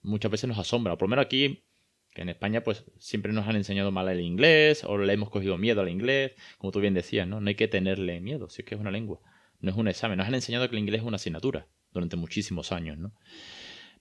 muchas 0.02 0.30
veces 0.30 0.48
nos 0.48 0.58
asombra. 0.58 0.96
Por 0.96 1.08
lo 1.08 1.10
menos 1.10 1.24
aquí, 1.24 1.64
que 2.12 2.22
en 2.22 2.28
España, 2.28 2.62
pues 2.62 2.84
siempre 2.98 3.32
nos 3.32 3.46
han 3.46 3.56
enseñado 3.56 3.90
mal 3.90 4.08
el 4.08 4.20
inglés 4.20 4.84
o 4.84 4.96
le 4.96 5.12
hemos 5.12 5.30
cogido 5.30 5.58
miedo 5.58 5.80
al 5.80 5.88
inglés, 5.88 6.32
como 6.58 6.70
tú 6.70 6.80
bien 6.80 6.94
decías, 6.94 7.26
¿no? 7.26 7.40
No 7.40 7.48
hay 7.48 7.56
que 7.56 7.68
tenerle 7.68 8.20
miedo, 8.20 8.48
si 8.48 8.62
es 8.62 8.66
que 8.66 8.74
es 8.74 8.80
una 8.80 8.90
lengua, 8.90 9.20
no 9.60 9.70
es 9.70 9.76
un 9.76 9.88
examen. 9.88 10.18
Nos 10.18 10.28
han 10.28 10.34
enseñado 10.34 10.68
que 10.68 10.76
el 10.76 10.80
inglés 10.80 11.00
es 11.00 11.06
una 11.06 11.16
asignatura 11.16 11.68
durante 11.92 12.16
muchísimos 12.16 12.72
años, 12.72 12.98
¿no? 12.98 13.12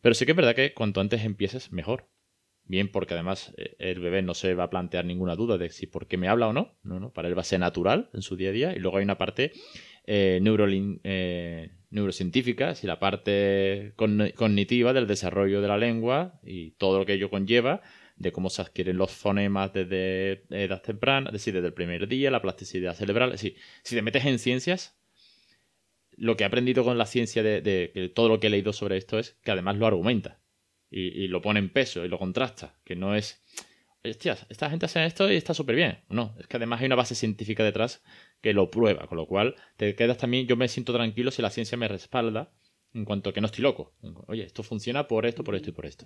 Pero 0.02 0.16
sí 0.16 0.26
que 0.26 0.32
es 0.32 0.36
verdad 0.36 0.56
que 0.56 0.74
cuanto 0.74 1.02
antes 1.02 1.24
empieces, 1.24 1.72
mejor. 1.72 2.10
Bien, 2.66 2.90
porque 2.90 3.14
además 3.14 3.54
eh, 3.58 3.76
el 3.80 4.00
bebé 4.00 4.22
no 4.22 4.34
se 4.34 4.54
va 4.54 4.66
a 4.66 4.70
plantear 4.70 5.06
ninguna 5.06 5.36
duda 5.36 5.58
de 5.58 5.70
si 5.70 5.88
por 5.88 6.08
qué 6.08 6.18
me 6.18 6.28
habla 6.28 6.48
o 6.48 6.54
no. 6.54 6.78
No, 6.84 7.00
no. 7.00 7.12
Para 7.12 7.28
él 7.28 7.38
va 7.38 7.42
a 7.42 7.46
ser 7.46 7.60
natural 7.60 8.10
en 8.14 8.22
su 8.22 8.36
día 8.36 8.50
a 8.50 8.52
día. 8.54 8.76
Y 8.76 8.80
luego 8.80 8.98
hay 8.98 9.04
una 9.04 9.18
parte 9.18 9.52
eh, 10.06 10.42
eh, 11.04 11.72
neurocientífica, 11.90 12.74
y 12.82 12.88
la 12.88 13.00
parte 13.00 13.94
cognitiva 13.96 14.94
del 14.94 15.08
desarrollo 15.08 15.62
de 15.62 15.68
la 15.68 15.78
lengua 15.78 16.40
y 16.44 16.72
todo 16.72 17.00
lo 17.00 17.06
que 17.06 17.14
ello 17.14 17.30
conlleva, 17.30 17.82
de 18.16 18.32
cómo 18.32 18.50
se 18.50 18.62
adquieren 18.62 18.98
los 18.98 19.12
fonemas 19.12 19.74
desde 19.74 20.44
edad 20.50 20.82
temprana, 20.82 21.30
es 21.30 21.34
decir, 21.34 21.54
desde 21.54 21.68
el 21.68 21.74
primer 21.74 22.08
día, 22.08 22.32
la 22.32 22.42
plasticidad 22.42 22.96
cerebral. 22.96 23.34
Es 23.34 23.42
decir, 23.42 23.56
si 23.84 23.96
te 23.96 24.02
metes 24.02 24.26
en 24.26 24.40
ciencias, 24.40 24.96
lo 26.18 26.38
que 26.38 26.44
he 26.44 26.48
aprendido 26.48 26.84
con 26.84 26.98
la 26.98 27.06
ciencia 27.06 27.44
de, 27.44 28.12
todo 28.14 28.30
lo 28.30 28.40
que 28.40 28.48
he 28.48 28.50
leído 28.50 28.74
sobre 28.74 28.98
esto 28.98 29.20
es 29.20 29.38
que 29.44 29.52
además 29.52 29.78
lo 29.78 29.88
argumenta 29.88 30.40
y, 30.90 31.28
lo 31.28 31.42
pone 31.42 31.60
en 31.60 31.70
peso 31.70 32.06
y 32.06 32.08
lo 32.08 32.20
contrasta, 32.20 32.76
que 32.84 32.96
no 32.96 33.16
es, 33.16 33.42
hostias, 34.04 34.46
esta 34.50 34.70
gente 34.70 34.86
hace 34.86 35.06
esto 35.06 35.32
y 35.32 35.36
está 35.36 35.54
súper 35.54 35.76
bien. 35.76 36.00
No, 36.10 36.36
es 36.40 36.48
que 36.48 36.58
además 36.58 36.82
hay 36.82 36.88
una 36.88 36.96
base 36.96 37.16
científica 37.16 37.64
detrás 37.64 38.04
que 38.42 38.54
lo 38.54 38.70
prueba, 38.70 39.08
con 39.08 39.18
lo 39.18 39.26
cual 39.28 39.56
te 39.78 39.96
quedas 39.96 40.18
también, 40.18 40.48
yo 40.48 40.58
me 40.58 40.68
siento 40.68 40.94
tranquilo 40.94 41.32
si 41.32 41.42
la 41.42 41.50
ciencia 41.50 41.78
me 41.78 41.88
respalda 41.88 42.52
en 42.94 43.06
cuanto 43.06 43.30
a 43.30 43.34
que 43.34 43.42
no 43.42 43.48
estoy 43.48 43.64
loco. 43.64 43.94
Oye, 44.28 44.44
esto 44.44 44.62
funciona 44.62 45.08
por 45.08 45.26
esto, 45.26 45.44
por 45.44 45.56
esto 45.56 45.70
y 45.70 45.74
por 45.74 45.86
esto. 45.86 46.06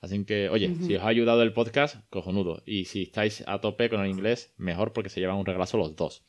Así 0.00 0.24
que, 0.24 0.48
oye, 0.48 0.74
si 0.80 0.94
os 0.96 1.02
ha 1.02 1.08
ayudado 1.08 1.42
el 1.42 1.52
podcast, 1.52 1.96
cojonudo. 2.08 2.62
Y 2.64 2.86
si 2.86 3.02
estáis 3.02 3.44
a 3.46 3.60
tope 3.60 3.90
con 3.90 4.00
el 4.00 4.08
inglés, 4.10 4.54
mejor 4.56 4.92
porque 4.92 5.10
se 5.10 5.20
llevan 5.20 5.36
un 5.36 5.44
regalazo 5.44 5.76
los 5.76 5.94
dos. 5.94 6.24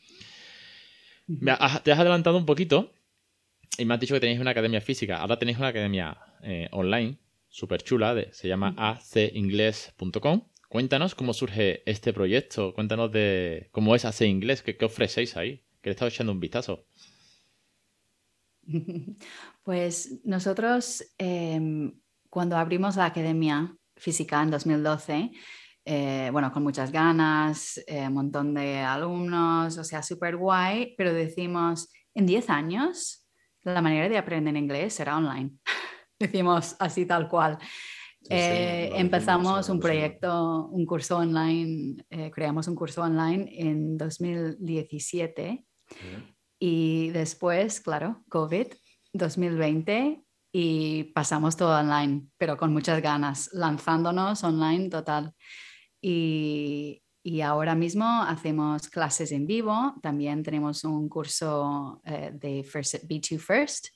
Te 1.83 1.91
has 1.91 1.99
adelantado 1.99 2.37
un 2.37 2.45
poquito 2.45 2.93
y 3.77 3.85
me 3.85 3.93
has 3.93 3.99
dicho 3.99 4.13
que 4.13 4.19
tenéis 4.19 4.39
una 4.39 4.51
academia 4.51 4.81
física. 4.81 5.17
Ahora 5.19 5.39
tenéis 5.39 5.57
una 5.57 5.67
academia 5.69 6.17
eh, 6.41 6.67
online 6.71 7.17
súper 7.49 7.81
chula, 7.81 8.15
se 8.31 8.47
llama 8.47 8.73
acingles.com. 8.77 10.41
Cuéntanos 10.67 11.15
cómo 11.15 11.33
surge 11.33 11.81
este 11.89 12.11
proyecto, 12.11 12.73
cuéntanos 12.73 13.11
de 13.11 13.69
cómo 13.71 13.95
es 13.95 14.03
AC 14.03 14.21
Inglés, 14.21 14.61
qué, 14.61 14.77
ofrecéis 14.83 15.37
ahí, 15.37 15.63
que 15.81 15.89
le 15.89 15.91
estado 15.91 16.09
echando 16.09 16.31
un 16.33 16.39
vistazo. 16.39 16.85
Pues 19.63 20.21
nosotros, 20.23 21.03
em, 21.17 21.93
cuando 22.29 22.55
abrimos 22.55 22.95
la 22.95 23.05
Academia 23.05 23.75
Física 23.97 24.41
en 24.41 24.51
2012, 24.51 25.31
eh, 25.83 26.29
bueno, 26.31 26.51
con 26.51 26.63
muchas 26.63 26.91
ganas, 26.91 27.81
eh, 27.87 28.07
un 28.07 28.13
montón 28.13 28.53
de 28.53 28.79
alumnos, 28.79 29.77
o 29.77 29.83
sea, 29.83 30.03
súper 30.03 30.37
guay, 30.37 30.95
pero 30.97 31.13
decimos, 31.13 31.89
en 32.13 32.25
10 32.25 32.49
años, 32.49 33.25
la 33.63 33.81
manera 33.81 34.07
de 34.09 34.17
aprender 34.17 34.55
inglés 34.55 34.93
será 34.93 35.17
online. 35.17 35.51
decimos 36.19 36.75
así 36.79 37.05
tal 37.05 37.27
cual. 37.27 37.57
Eh, 38.29 38.91
empezamos 38.95 39.69
un 39.69 39.79
proyecto, 39.79 40.67
un 40.67 40.85
curso 40.85 41.17
online, 41.17 42.03
eh, 42.09 42.31
creamos 42.31 42.67
un 42.67 42.75
curso 42.75 43.01
online 43.01 43.49
en 43.57 43.97
2017 43.97 45.65
y 46.59 47.09
después, 47.09 47.81
claro, 47.81 48.23
COVID 48.29 48.67
2020 49.13 50.23
y 50.51 51.05
pasamos 51.13 51.55
todo 51.55 51.77
online, 51.77 52.27
pero 52.37 52.57
con 52.57 52.73
muchas 52.73 53.01
ganas, 53.01 53.49
lanzándonos 53.53 54.43
online 54.43 54.89
total. 54.89 55.33
Y, 56.01 57.03
y 57.27 57.41
ahora 57.41 57.75
mismo 57.75 58.05
hacemos 58.05 58.87
clases 58.87 59.33
en 59.33 59.45
vivo, 59.45 59.95
también 60.01 60.43
tenemos 60.43 60.85
un 60.85 61.09
curso 61.09 62.01
eh, 62.05 62.31
de 62.33 62.63
First, 62.63 63.03
B2 63.03 63.37
First 63.37 63.87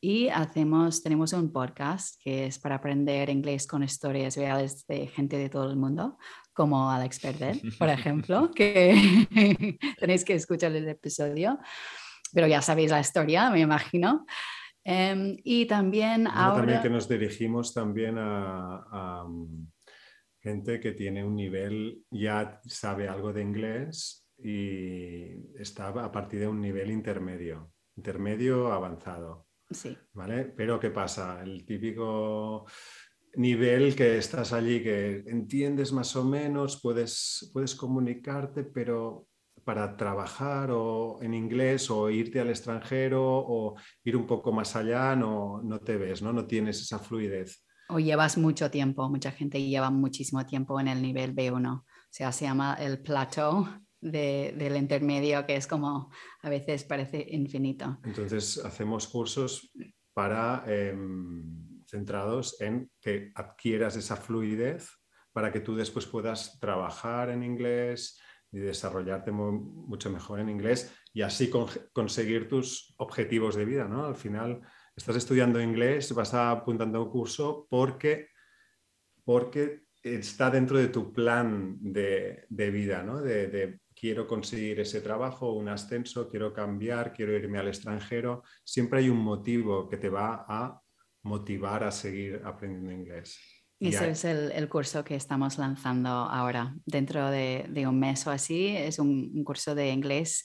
y 0.00 0.28
hacemos, 0.28 1.02
tenemos 1.02 1.32
un 1.32 1.50
podcast 1.50 2.14
que 2.22 2.46
es 2.46 2.60
para 2.60 2.76
aprender 2.76 3.28
inglés 3.28 3.66
con 3.66 3.82
historias 3.82 4.36
reales 4.36 4.86
de 4.86 5.08
gente 5.08 5.36
de 5.36 5.48
todo 5.48 5.68
el 5.68 5.76
mundo, 5.76 6.16
como 6.52 6.88
Alex 6.88 7.18
Perdel, 7.18 7.60
por 7.76 7.88
ejemplo, 7.88 8.52
que 8.54 9.26
tenéis 9.98 10.24
que 10.24 10.34
escuchar 10.34 10.70
el 10.70 10.88
episodio, 10.88 11.58
pero 12.32 12.46
ya 12.46 12.62
sabéis 12.62 12.92
la 12.92 13.00
historia, 13.00 13.50
me 13.50 13.62
imagino. 13.62 14.24
Em, 14.84 15.36
y 15.42 15.66
también 15.66 16.28
ahora... 16.28 16.58
También 16.58 16.82
que 16.82 16.90
nos 16.90 17.08
dirigimos 17.08 17.74
también 17.74 18.14
a 18.16 19.26
gente 20.46 20.78
que 20.78 20.92
tiene 20.92 21.24
un 21.24 21.34
nivel, 21.34 22.04
ya 22.08 22.60
sabe 22.64 23.08
algo 23.08 23.32
de 23.32 23.42
inglés 23.42 24.28
y 24.38 25.60
está 25.60 25.88
a 25.88 26.12
partir 26.12 26.38
de 26.38 26.46
un 26.46 26.60
nivel 26.60 26.92
intermedio, 26.92 27.72
intermedio 27.96 28.72
avanzado. 28.72 29.48
Sí. 29.68 29.98
¿Vale? 30.12 30.44
Pero 30.56 30.78
¿qué 30.78 30.90
pasa? 30.90 31.42
El 31.42 31.66
típico 31.66 32.64
nivel 33.34 33.96
que 33.96 34.18
estás 34.18 34.52
allí, 34.52 34.84
que 34.84 35.24
entiendes 35.26 35.92
más 35.92 36.14
o 36.14 36.22
menos, 36.22 36.80
puedes, 36.80 37.50
puedes 37.52 37.74
comunicarte, 37.74 38.62
pero 38.62 39.26
para 39.64 39.96
trabajar 39.96 40.70
o 40.70 41.18
en 41.22 41.34
inglés 41.34 41.90
o 41.90 42.08
irte 42.08 42.38
al 42.38 42.50
extranjero 42.50 43.20
o 43.20 43.74
ir 44.04 44.16
un 44.16 44.28
poco 44.28 44.52
más 44.52 44.76
allá, 44.76 45.16
no, 45.16 45.60
no 45.60 45.80
te 45.80 45.96
ves, 45.96 46.22
¿no? 46.22 46.32
No 46.32 46.46
tienes 46.46 46.80
esa 46.80 47.00
fluidez. 47.00 47.65
O 47.88 47.98
llevas 47.98 48.36
mucho 48.36 48.70
tiempo, 48.70 49.08
mucha 49.08 49.30
gente 49.30 49.62
lleva 49.62 49.90
muchísimo 49.90 50.44
tiempo 50.46 50.80
en 50.80 50.88
el 50.88 51.02
nivel 51.02 51.34
B1, 51.34 51.72
o 51.72 51.84
sea, 52.10 52.32
se 52.32 52.44
llama 52.44 52.74
el 52.80 53.00
plateau 53.00 53.66
del 54.00 54.76
intermedio, 54.76 55.46
que 55.46 55.56
es 55.56 55.66
como 55.66 56.10
a 56.42 56.48
veces 56.48 56.84
parece 56.84 57.26
infinito. 57.30 57.98
Entonces, 58.04 58.58
hacemos 58.64 59.08
cursos 59.08 59.72
para 60.12 60.64
em, 60.66 61.82
centrados 61.86 62.60
en 62.60 62.90
que 63.00 63.32
adquieras 63.34 63.96
esa 63.96 64.16
fluidez 64.16 64.90
para 65.32 65.52
que 65.52 65.60
tú 65.60 65.76
después 65.76 66.06
puedas 66.06 66.58
trabajar 66.58 67.30
en 67.30 67.42
inglés, 67.42 68.18
y 68.52 68.58
desarrollarte 68.58 69.32
mucho 69.32 70.10
mejor 70.10 70.40
en 70.40 70.48
inglés 70.48 70.94
y 71.12 71.22
así 71.22 71.50
conseguir 71.92 72.48
tus 72.48 72.94
objetivos 72.96 73.54
de 73.54 73.64
vida, 73.64 73.86
¿no? 73.86 74.06
Al 74.06 74.16
final 74.16 74.62
estás 74.96 75.16
estudiando 75.16 75.60
inglés, 75.60 76.12
vas 76.14 76.32
apuntando 76.34 76.98
a 76.98 77.02
un 77.02 77.10
curso 77.10 77.66
porque, 77.68 78.30
porque 79.24 79.86
está 80.02 80.50
dentro 80.50 80.78
de 80.78 80.88
tu 80.88 81.12
plan 81.12 81.76
de, 81.80 82.46
vida, 82.48 83.02
¿no? 83.02 83.20
De, 83.20 83.80
quiero 83.94 84.26
conseguir 84.26 84.80
ese 84.80 85.00
trabajo, 85.00 85.52
un 85.52 85.68
ascenso, 85.68 86.28
quiero 86.28 86.52
cambiar, 86.52 87.12
quiero 87.12 87.32
irme 87.32 87.58
al 87.58 87.68
extranjero. 87.68 88.42
Siempre 88.64 89.00
hay 89.00 89.08
un 89.08 89.18
motivo 89.18 89.88
que 89.88 89.96
te 89.96 90.08
va 90.08 90.44
a 90.48 90.80
motivar 91.22 91.84
a 91.84 91.90
seguir 91.90 92.42
aprendiendo 92.44 92.92
inglés. 92.92 93.38
Ese 93.78 94.10
es 94.10 94.24
el, 94.24 94.68
curso 94.68 95.04
que 95.04 95.16
estamos 95.16 95.58
lanzando 95.58 96.08
ahora. 96.08 96.74
Dentro 96.86 97.30
de, 97.30 97.84
un 97.86 97.98
mes 97.98 98.26
o 98.26 98.30
así, 98.30 98.68
es 98.68 98.98
un, 98.98 99.44
curso 99.44 99.74
de 99.74 99.90
inglés 99.90 100.44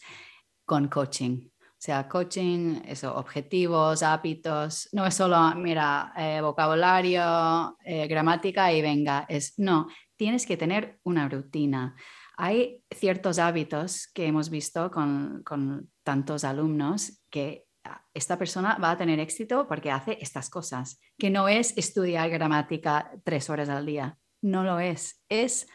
con 0.65 0.87
coaching. 0.87 1.50
Sea, 1.81 2.07
coaching, 2.07 2.79
eso, 2.85 3.15
objetivos, 3.15 4.03
hábitos. 4.03 4.87
No 4.91 5.03
es 5.03 5.15
solo, 5.15 5.55
mira, 5.55 6.13
eh, 6.15 6.39
vocabulario, 6.39 7.75
eh, 7.83 8.05
gramática 8.05 8.71
y 8.71 8.83
venga. 8.83 9.25
Es, 9.27 9.57
no, 9.57 9.87
tienes 10.15 10.45
que 10.45 10.57
tener 10.57 10.99
una 11.01 11.27
rutina. 11.27 11.95
Hay 12.37 12.83
ciertos 12.91 13.39
hábitos 13.39 14.07
que 14.13 14.27
hemos 14.27 14.51
visto 14.51 14.91
con, 14.91 15.41
con 15.43 15.89
tantos 16.03 16.43
alumnos 16.43 17.23
que 17.31 17.65
esta 18.13 18.37
persona 18.37 18.77
va 18.77 18.91
a 18.91 18.97
tener 18.97 19.19
éxito 19.19 19.67
porque 19.67 19.89
hace 19.89 20.19
estas 20.21 20.51
cosas, 20.51 20.99
que 21.17 21.31
no 21.31 21.47
es 21.47 21.75
estudiar 21.79 22.29
gramática 22.29 23.11
tres 23.23 23.49
horas 23.49 23.69
al 23.69 23.87
día, 23.87 24.19
no 24.43 24.63
lo 24.63 24.79
es, 24.79 25.23
es 25.29 25.65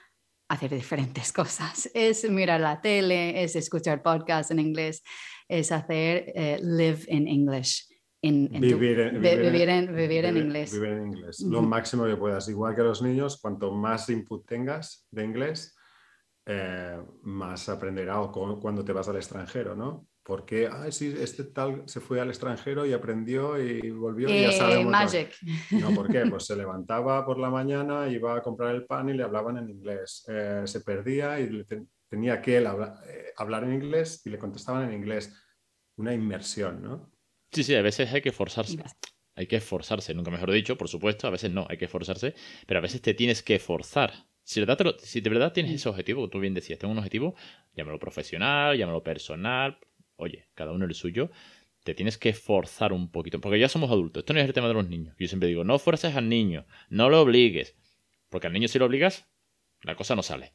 hacer 0.48 0.70
diferentes 0.70 1.32
cosas, 1.32 1.90
es 1.94 2.28
mirar 2.28 2.60
la 2.60 2.80
tele, 2.80 3.42
es 3.42 3.56
escuchar 3.56 4.02
podcasts 4.02 4.50
en 4.50 4.58
inglés, 4.58 5.02
es 5.48 5.72
hacer 5.72 6.32
eh, 6.34 6.58
live 6.62 7.00
in 7.08 7.28
English. 7.28 7.88
vivir, 8.22 9.00
en, 9.00 9.20
vivir, 9.20 9.68
en, 10.24 10.36
inglés. 10.36 10.72
Vivir 10.72 10.90
en 10.90 11.06
inglés, 11.06 11.40
lo 11.40 11.62
máximo 11.62 12.04
que 12.06 12.16
puedas. 12.16 12.48
Igual 12.48 12.74
que 12.74 12.82
los 12.82 13.02
niños, 13.02 13.40
cuanto 13.40 13.72
más 13.72 14.08
input 14.10 14.46
tengas 14.46 15.06
de 15.10 15.24
inglés, 15.24 15.76
eh, 16.46 17.00
más 17.22 17.68
aprenderá 17.68 18.20
o 18.20 18.60
cuando 18.60 18.84
te 18.84 18.92
vas 18.92 19.08
al 19.08 19.16
extranjero, 19.16 19.74
¿no? 19.74 20.06
Porque, 20.26 20.68
ay, 20.70 20.90
sí, 20.90 21.14
este 21.20 21.44
tal 21.44 21.84
se 21.86 22.00
fue 22.00 22.20
al 22.20 22.28
extranjero 22.30 22.84
y 22.84 22.92
aprendió 22.92 23.62
y 23.62 23.92
volvió 23.92 24.28
y 24.28 24.42
ya 24.42 24.48
eh, 24.48 24.52
sabemos. 24.52 24.90
Magic. 24.90 25.32
No, 25.70 25.94
¿por 25.94 26.10
qué? 26.10 26.24
Pues 26.30 26.46
se 26.46 26.56
levantaba 26.56 27.24
por 27.24 27.38
la 27.38 27.48
mañana, 27.48 28.08
iba 28.08 28.36
a 28.36 28.42
comprar 28.42 28.74
el 28.74 28.86
pan 28.86 29.08
y 29.08 29.12
le 29.12 29.22
hablaban 29.22 29.56
en 29.58 29.70
inglés. 29.70 30.24
Eh, 30.26 30.62
se 30.64 30.80
perdía 30.80 31.38
y 31.38 31.64
tenía 32.08 32.42
que 32.42 32.56
él 32.56 32.66
eh, 32.66 33.26
hablar 33.36 33.62
en 33.64 33.74
inglés 33.74 34.22
y 34.26 34.30
le 34.30 34.38
contestaban 34.38 34.88
en 34.88 34.94
inglés. 34.94 35.32
Una 35.94 36.12
inmersión, 36.12 36.82
¿no? 36.82 37.12
Sí, 37.52 37.62
sí, 37.62 37.76
a 37.76 37.82
veces 37.82 38.12
hay 38.12 38.20
que 38.20 38.32
forzarse. 38.32 38.82
Hay 39.36 39.46
que 39.46 39.56
esforzarse, 39.56 40.12
nunca 40.12 40.32
mejor 40.32 40.50
dicho, 40.50 40.76
por 40.76 40.88
supuesto, 40.88 41.28
a 41.28 41.30
veces 41.30 41.52
no, 41.52 41.66
hay 41.70 41.78
que 41.78 41.84
esforzarse, 41.84 42.34
pero 42.66 42.78
a 42.78 42.82
veces 42.82 43.00
te 43.00 43.14
tienes 43.14 43.44
que 43.44 43.60
forzar. 43.60 44.12
Si 44.42 44.58
de, 44.58 44.66
verdad, 44.66 44.96
si 44.98 45.20
de 45.20 45.30
verdad 45.30 45.52
tienes 45.52 45.72
ese 45.72 45.88
objetivo, 45.88 46.28
tú 46.28 46.40
bien 46.40 46.54
decías, 46.54 46.80
tengo 46.80 46.90
un 46.90 46.98
objetivo, 46.98 47.36
llámalo 47.74 47.98
profesional, 48.00 48.76
llámalo 48.76 49.02
personal, 49.02 49.78
oye, 50.16 50.48
cada 50.54 50.72
uno 50.72 50.84
el 50.84 50.94
suyo, 50.94 51.30
te 51.84 51.94
tienes 51.94 52.18
que 52.18 52.32
forzar 52.32 52.92
un 52.92 53.10
poquito, 53.10 53.40
porque 53.40 53.60
ya 53.60 53.68
somos 53.68 53.90
adultos, 53.90 54.22
esto 54.22 54.34
no 54.34 54.40
es 54.40 54.46
el 54.46 54.52
tema 54.52 54.68
de 54.68 54.74
los 54.74 54.88
niños. 54.88 55.14
Yo 55.18 55.28
siempre 55.28 55.48
digo, 55.48 55.62
no 55.62 55.78
fuerces 55.78 56.16
al 56.16 56.28
niño, 56.28 56.66
no 56.90 57.08
lo 57.08 57.20
obligues, 57.20 57.76
porque 58.28 58.48
al 58.48 58.52
niño 58.52 58.66
si 58.66 58.78
lo 58.78 58.86
obligas, 58.86 59.28
la 59.82 59.94
cosa 59.94 60.16
no 60.16 60.22
sale. 60.24 60.52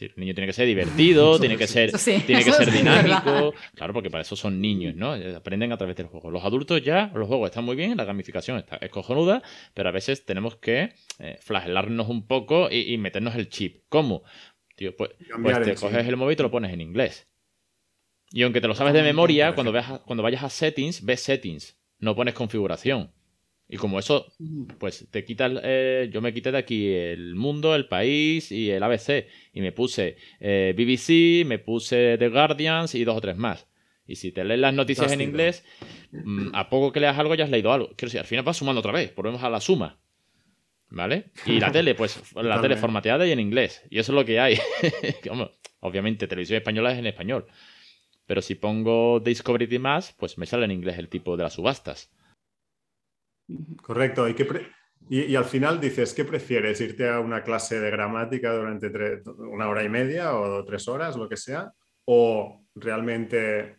el 0.00 0.12
niño 0.16 0.34
tiene 0.34 0.46
que 0.46 0.54
ser 0.54 0.66
divertido, 0.66 1.38
tiene 1.40 1.58
que 1.58 1.66
ser, 1.66 1.92
tiene 1.92 2.42
que 2.42 2.52
ser 2.52 2.72
dinámico. 2.72 3.52
Claro, 3.74 3.92
porque 3.92 4.08
para 4.08 4.22
eso 4.22 4.36
son 4.36 4.60
niños, 4.60 4.94
¿no? 4.96 5.12
Aprenden 5.36 5.70
a 5.72 5.76
través 5.76 5.96
del 5.96 6.06
juego. 6.06 6.30
Los 6.30 6.44
adultos 6.44 6.82
ya, 6.82 7.12
los 7.14 7.28
juegos 7.28 7.50
están 7.50 7.64
muy 7.64 7.76
bien, 7.76 7.98
la 7.98 8.06
gamificación 8.06 8.56
está, 8.56 8.76
es 8.76 8.90
cojonuda, 8.90 9.42
pero 9.74 9.90
a 9.90 9.92
veces 9.92 10.24
tenemos 10.24 10.56
que 10.56 10.94
eh, 11.18 11.36
flagelarnos 11.40 12.08
un 12.08 12.26
poco 12.26 12.70
y, 12.70 12.96
meternos 12.96 13.34
el 13.34 13.50
chip. 13.50 13.82
¿Cómo? 13.90 14.22
Tío, 14.76 14.96
pues, 14.96 15.10
pues 15.42 15.60
te 15.60 15.74
coges 15.74 16.06
el 16.06 16.16
móvil 16.16 16.32
y 16.32 16.36
te 16.36 16.42
lo 16.42 16.50
pones 16.50 16.72
en 16.72 16.80
inglés. 16.80 17.29
Y 18.32 18.42
aunque 18.42 18.60
te 18.60 18.68
lo 18.68 18.74
sabes 18.74 18.94
de 18.94 19.02
memoria, 19.02 19.54
cuando, 19.54 19.72
cuando 20.04 20.22
vayas 20.22 20.44
a 20.44 20.50
settings, 20.50 21.04
ves 21.04 21.20
settings, 21.20 21.76
no 21.98 22.14
pones 22.14 22.34
configuración. 22.34 23.10
Y 23.72 23.76
como 23.76 24.00
eso, 24.00 24.26
pues 24.78 25.06
te 25.12 25.24
quitas, 25.24 25.52
eh, 25.62 26.10
yo 26.12 26.20
me 26.20 26.34
quité 26.34 26.50
de 26.50 26.58
aquí 26.58 26.92
el 26.92 27.36
mundo, 27.36 27.76
el 27.76 27.86
país 27.86 28.50
y 28.50 28.68
el 28.68 28.82
ABC. 28.82 29.28
Y 29.52 29.60
me 29.60 29.70
puse 29.70 30.16
eh, 30.40 30.74
BBC, 30.76 31.46
me 31.46 31.60
puse 31.60 32.16
The 32.18 32.28
Guardians 32.30 32.96
y 32.96 33.04
dos 33.04 33.16
o 33.16 33.20
tres 33.20 33.36
más. 33.36 33.68
Y 34.08 34.16
si 34.16 34.32
te 34.32 34.42
lees 34.42 34.58
las 34.58 34.74
noticias 34.74 35.12
en 35.12 35.20
inglés, 35.20 35.64
mm, 36.10 36.48
a 36.52 36.68
poco 36.68 36.90
que 36.90 36.98
leas 36.98 37.16
algo 37.16 37.36
ya 37.36 37.44
has 37.44 37.50
leído 37.50 37.72
algo. 37.72 37.86
Quiero 37.90 38.08
decir, 38.08 38.18
al 38.18 38.26
final 38.26 38.44
vas 38.44 38.56
sumando 38.56 38.80
otra 38.80 38.90
vez, 38.90 39.14
volvemos 39.14 39.40
a 39.44 39.48
la 39.48 39.60
suma. 39.60 40.00
¿Vale? 40.88 41.26
Y 41.46 41.60
la 41.60 41.70
tele, 41.72 41.94
pues 41.94 42.20
la 42.34 42.60
tele 42.60 42.74
formateada 42.74 43.24
y 43.24 43.30
en 43.30 43.38
inglés. 43.38 43.84
Y 43.88 44.00
eso 44.00 44.10
es 44.10 44.16
lo 44.16 44.24
que 44.24 44.40
hay. 44.40 44.58
Obviamente, 45.78 46.26
televisión 46.26 46.56
española 46.56 46.90
es 46.90 46.98
en 46.98 47.06
español. 47.06 47.46
Pero 48.30 48.42
si 48.42 48.54
pongo 48.54 49.18
Discovery 49.18 49.80
más, 49.80 50.12
pues 50.12 50.38
me 50.38 50.46
sale 50.46 50.64
en 50.64 50.70
inglés 50.70 50.96
el 50.98 51.08
tipo 51.08 51.36
de 51.36 51.42
las 51.42 51.54
subastas. 51.54 52.12
Correcto. 53.82 54.24
¿Y, 55.08 55.34
al 55.34 55.44
final 55.46 55.80
dices, 55.80 56.14
¿qué 56.14 56.24
prefieres? 56.24 56.80
¿Irte 56.80 57.08
a 57.08 57.18
una 57.18 57.42
clase 57.42 57.80
de 57.80 57.90
gramática 57.90 58.52
durante 58.52 58.88
una 59.36 59.68
hora 59.68 59.82
y 59.82 59.88
media 59.88 60.36
o 60.36 60.64
tres 60.64 60.86
horas, 60.86 61.16
lo 61.16 61.28
que 61.28 61.36
sea? 61.36 61.72
¿O 62.04 62.64
realmente 62.76 63.78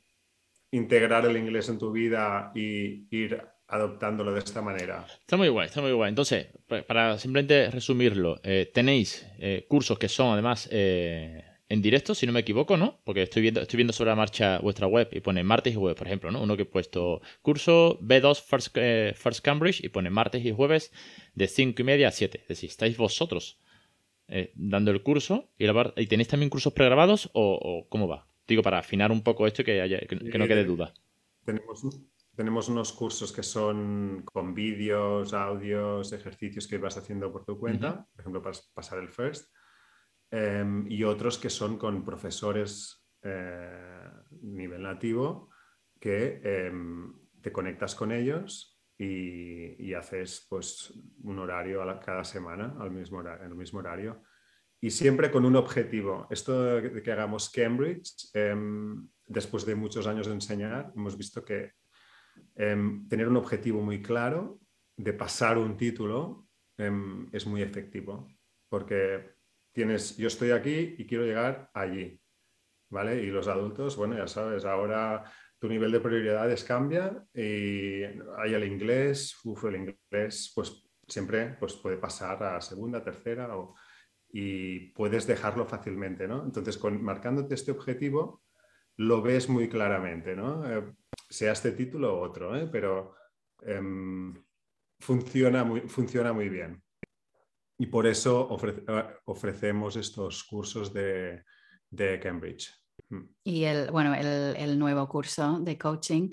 integrar 0.71 1.25
el 1.27 1.37
inglés 1.37 1.69
en 1.69 1.79
tu 1.79 1.93
vida 1.93 2.51
y 2.53 3.07
ir 3.09 3.41
adoptándolo 3.69 4.33
de 4.33 4.39
esta 4.39 4.61
manera. 4.61 5.05
Está 5.17 5.37
muy 5.37 5.47
guay, 5.47 5.67
está 5.67 5.79
muy 5.79 5.93
guay. 5.93 6.09
Entonces, 6.09 6.47
para 6.87 7.17
simplemente 7.17 7.71
resumirlo, 7.71 8.41
eh, 8.43 8.69
tenéis 8.73 9.25
eh, 9.39 9.65
cursos 9.69 9.97
que 9.97 10.09
son 10.09 10.33
además 10.33 10.67
eh, 10.73 11.50
en 11.71 11.81
directo, 11.81 12.13
si 12.13 12.25
no 12.25 12.33
me 12.33 12.41
equivoco, 12.41 12.75
¿no? 12.75 12.99
Porque 13.05 13.23
estoy 13.23 13.41
viendo, 13.43 13.61
estoy 13.61 13.77
viendo 13.77 13.93
sobre 13.93 14.09
la 14.09 14.17
marcha 14.17 14.59
vuestra 14.59 14.87
web 14.87 15.07
y 15.13 15.21
pone 15.21 15.41
martes 15.41 15.71
y 15.73 15.77
jueves, 15.77 15.97
por 15.97 16.05
ejemplo, 16.05 16.29
¿no? 16.29 16.43
Uno 16.43 16.57
que 16.57 16.63
he 16.63 16.65
puesto 16.65 17.21
curso 17.41 17.97
B2 18.01 18.41
First, 18.41 18.75
eh, 18.75 19.13
First 19.15 19.39
Cambridge 19.39 19.81
y 19.81 19.87
pone 19.87 20.09
martes 20.09 20.43
y 20.43 20.51
jueves 20.51 20.91
de 21.33 21.47
5 21.47 21.81
y 21.81 21.85
media 21.85 22.09
a 22.09 22.11
7. 22.11 22.39
Es 22.41 22.47
decir, 22.49 22.69
estáis 22.69 22.97
vosotros 22.97 23.57
eh, 24.27 24.51
dando 24.55 24.91
el 24.91 25.01
curso 25.01 25.49
y, 25.57 25.65
y, 25.65 26.07
tenéis 26.07 26.27
también 26.27 26.49
cursos 26.49 26.73
pregrabados 26.73 27.29
o, 27.31 27.87
cómo 27.87 28.09
va. 28.09 28.27
Digo, 28.49 28.63
para 28.63 28.79
afinar 28.79 29.09
un 29.13 29.23
poco 29.23 29.47
esto 29.47 29.61
y 29.61 29.65
que, 29.65 30.07
que, 30.09 30.37
no 30.37 30.47
quede 30.47 30.65
duda. 30.65 30.93
Tenemos, 31.45 31.85
tenemos 32.35 32.67
unos 32.67 32.91
cursos 32.91 33.31
que 33.31 33.43
son 33.43 34.23
con 34.25 34.53
vídeos, 34.53 35.33
audios, 35.33 36.11
ejercicios 36.11 36.67
que 36.67 36.77
vas 36.79 36.97
haciendo 36.97 37.31
por 37.31 37.45
tu 37.45 37.57
cuenta, 37.57 38.05
por 38.11 38.19
ejemplo, 38.19 38.41
para 38.41 38.57
pasar 38.73 38.99
el 38.99 39.07
First 39.07 39.47
Em, 40.33 40.89
y 40.89 41.03
otros 41.03 41.37
que 41.37 41.49
son 41.49 41.77
con 41.77 42.05
profesores 42.05 43.05
eh, 43.21 44.09
nivel 44.43 44.81
nativo 44.81 45.49
que 45.99 46.39
em, 46.41 47.13
te 47.41 47.51
conectas 47.51 47.95
con 47.95 48.13
ellos 48.13 48.81
y, 48.97 49.93
haces 49.93 50.47
pues, 50.49 50.93
un 51.23 51.39
horario 51.39 51.81
cada 51.99 52.23
semana 52.23 52.77
al 52.79 52.91
mismo 52.91 53.17
horario, 53.17 53.45
el 53.45 53.55
mismo 53.55 53.79
horario 53.79 54.23
y 54.79 54.89
siempre 54.89 55.29
con 55.29 55.43
un 55.43 55.57
objetivo. 55.57 56.27
Esto 56.29 56.63
de 56.63 57.03
que 57.03 57.11
hagamos 57.11 57.49
Cambridge, 57.49 58.29
em, 58.33 59.09
después 59.25 59.65
de 59.65 59.75
muchos 59.75 60.07
años 60.07 60.27
de 60.27 60.33
enseñar, 60.33 60.93
hemos 60.95 61.17
visto 61.17 61.43
que 61.43 61.73
tener 62.55 63.27
un 63.27 63.37
objetivo 63.37 63.81
muy 63.81 64.01
claro 64.01 64.59
de 64.95 65.13
pasar 65.13 65.57
un 65.57 65.75
título 65.75 66.47
es 66.77 67.45
muy 67.45 67.61
efectivo, 67.61 68.27
porque 68.69 69.40
tienes, 69.71 70.17
yo 70.17 70.27
estoy 70.27 70.51
aquí 70.51 70.95
y 70.97 71.05
quiero 71.05 71.25
llegar 71.25 71.69
allí, 71.73 72.19
¿vale? 72.89 73.23
Y 73.23 73.27
los 73.27 73.47
adultos, 73.47 73.95
bueno, 73.95 74.17
ya 74.17 74.27
sabes, 74.27 74.65
ahora 74.65 75.23
tu 75.59 75.67
nivel 75.67 75.91
de 75.91 75.99
prioridades 75.99 76.63
cambia 76.63 77.23
y 77.33 78.03
hay 78.03 78.53
el 78.53 78.63
inglés, 78.63 79.39
uf, 79.43 79.65
el 79.65 79.75
inglés 79.75 80.51
pues 80.55 80.83
siempre 81.07 81.55
pues, 81.59 81.73
puede 81.73 81.97
pasar 81.97 82.41
a 82.43 82.61
segunda, 82.61 83.03
tercera 83.03 83.55
o, 83.55 83.75
y 84.33 84.91
puedes 84.93 85.27
dejarlo 85.27 85.65
fácilmente, 85.65 86.27
¿no? 86.27 86.43
Entonces, 86.43 86.77
con, 86.77 87.03
marcándote 87.03 87.55
este 87.55 87.71
objetivo, 87.71 88.43
lo 88.97 89.21
ves 89.21 89.49
muy 89.49 89.67
claramente, 89.69 90.35
¿no? 90.35 90.69
Eh, 90.69 90.93
sea 91.29 91.51
este 91.51 91.71
título 91.71 92.19
u 92.19 92.23
otro, 92.23 92.55
¿eh? 92.55 92.67
pero 92.71 93.15
em, 93.61 94.33
funciona, 94.99 95.65
funciona 95.87 96.33
muy 96.33 96.49
bien. 96.49 96.81
Y 97.81 97.87
por 97.87 98.05
eso 98.05 98.47
ofrecemos 99.25 99.95
estos 99.95 100.43
cursos 100.43 100.93
de, 100.93 101.41
de 101.89 102.19
Cambridge. 102.19 102.71
Mm. 103.09 103.21
Y 103.43 103.63
el, 103.63 103.89
bueno, 103.89 104.13
el, 104.13 104.55
el, 104.55 104.77
nuevo 104.77 105.09
curso 105.09 105.59
de 105.59 105.79
coaching, 105.79 106.29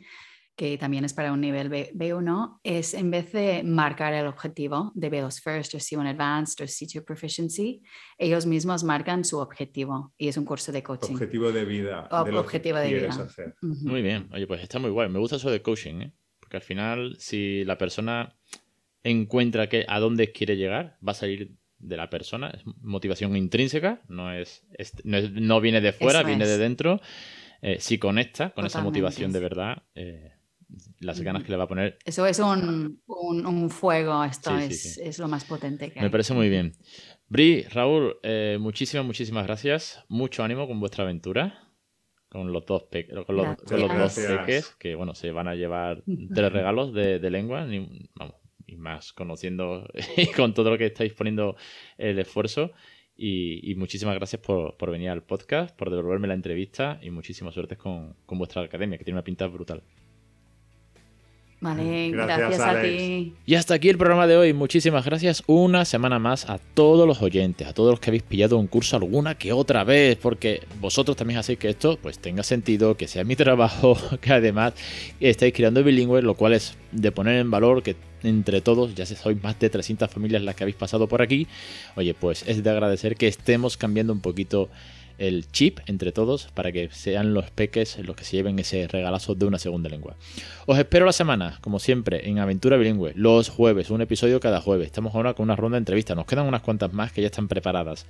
que 0.54 0.76
también 0.76 1.06
es 1.06 1.14
para 1.14 1.32
un 1.32 1.40
nivel 1.40 1.70
B, 1.70 2.14
1 2.14 2.60
es 2.62 2.92
en 2.92 3.10
vez 3.10 3.32
de 3.32 3.62
marcar 3.62 4.12
el 4.12 4.26
objetivo 4.26 4.92
de 4.94 5.10
B2 5.10 5.40
First 5.40 5.74
o 5.74 5.78
C1 5.78 6.10
Advanced 6.10 6.62
o 6.62 6.66
C2 6.66 7.02
Proficiency, 7.02 7.82
ellos 8.18 8.44
mismos 8.44 8.84
marcan 8.84 9.24
su 9.24 9.38
objetivo 9.38 10.12
y 10.18 10.28
es 10.28 10.36
un 10.36 10.44
curso 10.44 10.70
de 10.70 10.82
coaching. 10.82 11.14
Objetivo 11.14 11.50
de 11.50 11.64
vida. 11.64 12.06
de 12.26 12.36
objetivo 12.36 12.76
de 12.76 12.92
vida. 12.92 13.08
Hacer. 13.08 13.54
Muy 13.62 14.02
bien. 14.02 14.28
Oye, 14.34 14.46
pues 14.46 14.62
está 14.62 14.78
muy 14.78 14.90
guay. 14.90 15.08
Me 15.08 15.18
gusta 15.18 15.36
eso 15.36 15.50
de 15.50 15.62
coaching, 15.62 16.02
¿eh? 16.02 16.12
porque 16.38 16.58
al 16.58 16.62
final, 16.62 17.16
si 17.18 17.64
la 17.64 17.78
persona 17.78 18.36
encuentra 19.02 19.68
que 19.68 19.84
a 19.88 20.00
dónde 20.00 20.32
quiere 20.32 20.56
llegar, 20.56 20.98
va 21.06 21.12
a 21.12 21.14
salir 21.14 21.56
de 21.78 21.96
la 21.96 22.10
persona, 22.10 22.50
es 22.50 22.62
motivación 22.82 23.36
intrínseca, 23.36 24.02
no 24.08 24.32
es, 24.32 24.64
no, 25.04 25.60
viene 25.60 25.80
de 25.80 25.92
fuera, 25.92 26.22
viene 26.22 26.46
de 26.46 26.58
dentro. 26.58 27.00
Eh, 27.60 27.78
si 27.80 27.98
conecta 27.98 28.50
con 28.50 28.66
esa 28.66 28.82
motivación 28.82 29.32
de 29.32 29.40
verdad, 29.40 29.82
eh, 29.94 30.32
las 31.00 31.20
ganas 31.20 31.42
que 31.42 31.50
le 31.50 31.56
va 31.56 31.64
a 31.64 31.68
poner. 31.68 31.98
Eso 32.04 32.26
es 32.26 32.38
un, 32.38 33.00
un, 33.06 33.70
fuego, 33.70 34.22
esto 34.24 34.56
es, 34.58 34.98
es, 34.98 35.18
lo 35.18 35.28
más 35.28 35.44
potente 35.44 35.90
que 35.90 36.00
Me 36.00 36.10
parece 36.10 36.34
muy 36.34 36.48
bien. 36.48 36.74
Bri, 37.28 37.62
Raúl, 37.62 38.16
eh, 38.22 38.58
muchísimas, 38.60 39.04
muchísimas 39.04 39.46
gracias. 39.46 40.04
Mucho 40.08 40.44
ánimo 40.44 40.66
con 40.66 40.80
vuestra 40.80 41.04
aventura. 41.04 41.64
Con 42.28 42.52
los 42.52 42.66
dos, 42.66 42.84
con 43.26 43.36
los, 43.36 43.56
dos 43.66 44.18
peques, 44.18 44.76
que 44.78 44.94
bueno, 44.94 45.14
se 45.14 45.30
van 45.30 45.48
a 45.48 45.54
llevar 45.54 46.04
tres 46.34 46.52
regalos 46.52 46.92
de, 46.92 47.18
de 47.18 47.30
lengua. 47.30 47.66
Vamos, 48.16 48.34
y 48.68 48.76
más 48.76 49.12
conociendo 49.12 49.88
y 50.16 50.26
con 50.28 50.54
todo 50.54 50.70
lo 50.70 50.78
que 50.78 50.86
estáis 50.86 51.12
poniendo 51.14 51.56
el 51.96 52.18
esfuerzo. 52.18 52.70
Y, 53.20 53.74
muchísimas 53.74 54.14
gracias 54.14 54.40
por, 54.40 54.90
venir 54.92 55.10
al 55.10 55.24
podcast, 55.24 55.76
por 55.76 55.90
devolverme 55.90 56.28
la 56.28 56.34
entrevista 56.34 57.00
y 57.02 57.10
muchísimas 57.10 57.52
suertes 57.52 57.76
con, 57.76 58.14
con 58.26 58.38
vuestra 58.38 58.62
academia, 58.62 58.96
que 58.96 59.04
tiene 59.04 59.16
una 59.16 59.24
pinta 59.24 59.48
brutal. 59.48 59.82
Vale, 61.60 62.10
gracias, 62.10 62.60
a 62.60 62.80
ti. 62.80 63.34
Y 63.44 63.54
hasta 63.56 63.74
aquí 63.74 63.88
el 63.88 63.98
programa 63.98 64.28
de 64.28 64.36
hoy. 64.36 64.52
Muchísimas 64.52 65.04
gracias 65.04 65.42
una 65.48 65.84
semana 65.84 66.20
más 66.20 66.48
a 66.48 66.58
todos 66.58 67.04
los 67.04 67.20
oyentes, 67.20 67.66
a 67.66 67.74
todos 67.74 67.90
los 67.90 68.00
que 68.00 68.10
habéis 68.10 68.22
pillado 68.22 68.58
un 68.58 68.68
curso 68.68 68.96
alguna 68.96 69.36
que 69.36 69.52
otra 69.52 69.82
vez, 69.82 70.16
porque 70.16 70.62
vosotros 70.80 71.16
también 71.16 71.40
hacéis 71.40 71.58
que 71.58 71.68
esto 71.68 71.98
pues 72.00 72.20
tenga 72.20 72.44
sentido, 72.44 72.96
que 72.96 73.08
sea 73.08 73.24
mi 73.24 73.34
trabajo, 73.36 73.98
que 74.20 74.32
además 74.32 74.74
estáis 75.18 75.52
creando 75.52 75.82
bilingües, 75.82 76.22
lo 76.22 76.34
cual 76.34 76.52
es 76.52 76.76
de 76.92 77.10
poner 77.10 77.40
en 77.40 77.50
valor 77.50 77.82
que 77.82 77.96
entre 78.22 78.60
todos, 78.60 78.94
ya 78.94 79.06
sois 79.06 79.42
más 79.42 79.58
de 79.58 79.70
300 79.70 80.10
familias 80.10 80.42
las 80.42 80.54
que 80.54 80.64
habéis 80.64 80.76
pasado 80.76 81.08
por 81.08 81.22
aquí, 81.22 81.46
oye, 81.96 82.14
pues 82.14 82.44
es 82.46 82.62
de 82.62 82.70
agradecer 82.70 83.16
que 83.16 83.28
estemos 83.28 83.76
cambiando 83.76 84.12
un 84.12 84.20
poquito 84.20 84.68
el 85.18 85.50
chip 85.50 85.80
entre 85.86 86.12
todos 86.12 86.48
para 86.54 86.72
que 86.72 86.88
sean 86.90 87.34
los 87.34 87.50
peques 87.50 87.98
los 87.98 88.16
que 88.16 88.24
se 88.24 88.36
lleven 88.36 88.58
ese 88.58 88.88
regalazo 88.88 89.34
de 89.34 89.46
una 89.46 89.58
segunda 89.58 89.88
lengua. 89.88 90.16
Os 90.66 90.78
espero 90.78 91.06
la 91.06 91.12
semana, 91.12 91.58
como 91.60 91.78
siempre, 91.78 92.28
en 92.28 92.38
Aventura 92.38 92.76
Bilingüe, 92.76 93.12
los 93.14 93.48
jueves, 93.48 93.90
un 93.90 94.00
episodio 94.00 94.40
cada 94.40 94.60
jueves. 94.60 94.86
Estamos 94.86 95.14
ahora 95.14 95.34
con 95.34 95.44
una 95.44 95.56
ronda 95.56 95.76
de 95.76 95.80
entrevistas, 95.80 96.16
nos 96.16 96.26
quedan 96.26 96.46
unas 96.46 96.62
cuantas 96.62 96.92
más 96.92 97.12
que 97.12 97.20
ya 97.20 97.26
están 97.26 97.48
preparadas. 97.48 98.06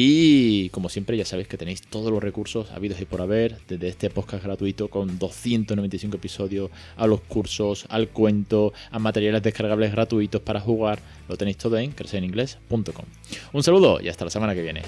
Y 0.00 0.68
como 0.68 0.88
siempre 0.88 1.16
ya 1.16 1.24
sabéis 1.24 1.48
que 1.48 1.56
tenéis 1.56 1.82
todos 1.82 2.12
los 2.12 2.22
recursos 2.22 2.70
habidos 2.70 3.00
y 3.00 3.04
por 3.04 3.20
haber, 3.20 3.58
desde 3.66 3.88
este 3.88 4.10
podcast 4.10 4.44
gratuito 4.44 4.86
con 4.86 5.18
295 5.18 6.18
episodios, 6.18 6.70
a 6.96 7.08
los 7.08 7.20
cursos, 7.22 7.84
al 7.88 8.08
cuento, 8.08 8.72
a 8.92 9.00
materiales 9.00 9.42
descargables 9.42 9.90
gratuitos 9.90 10.40
para 10.40 10.60
jugar, 10.60 11.00
lo 11.28 11.36
tenéis 11.36 11.56
todo 11.56 11.78
en 11.78 11.90
crecereningles.com. 11.90 13.06
Un 13.52 13.62
saludo 13.64 14.00
y 14.00 14.08
hasta 14.08 14.24
la 14.24 14.30
semana 14.30 14.54
que 14.54 14.62
viene. 14.62 14.82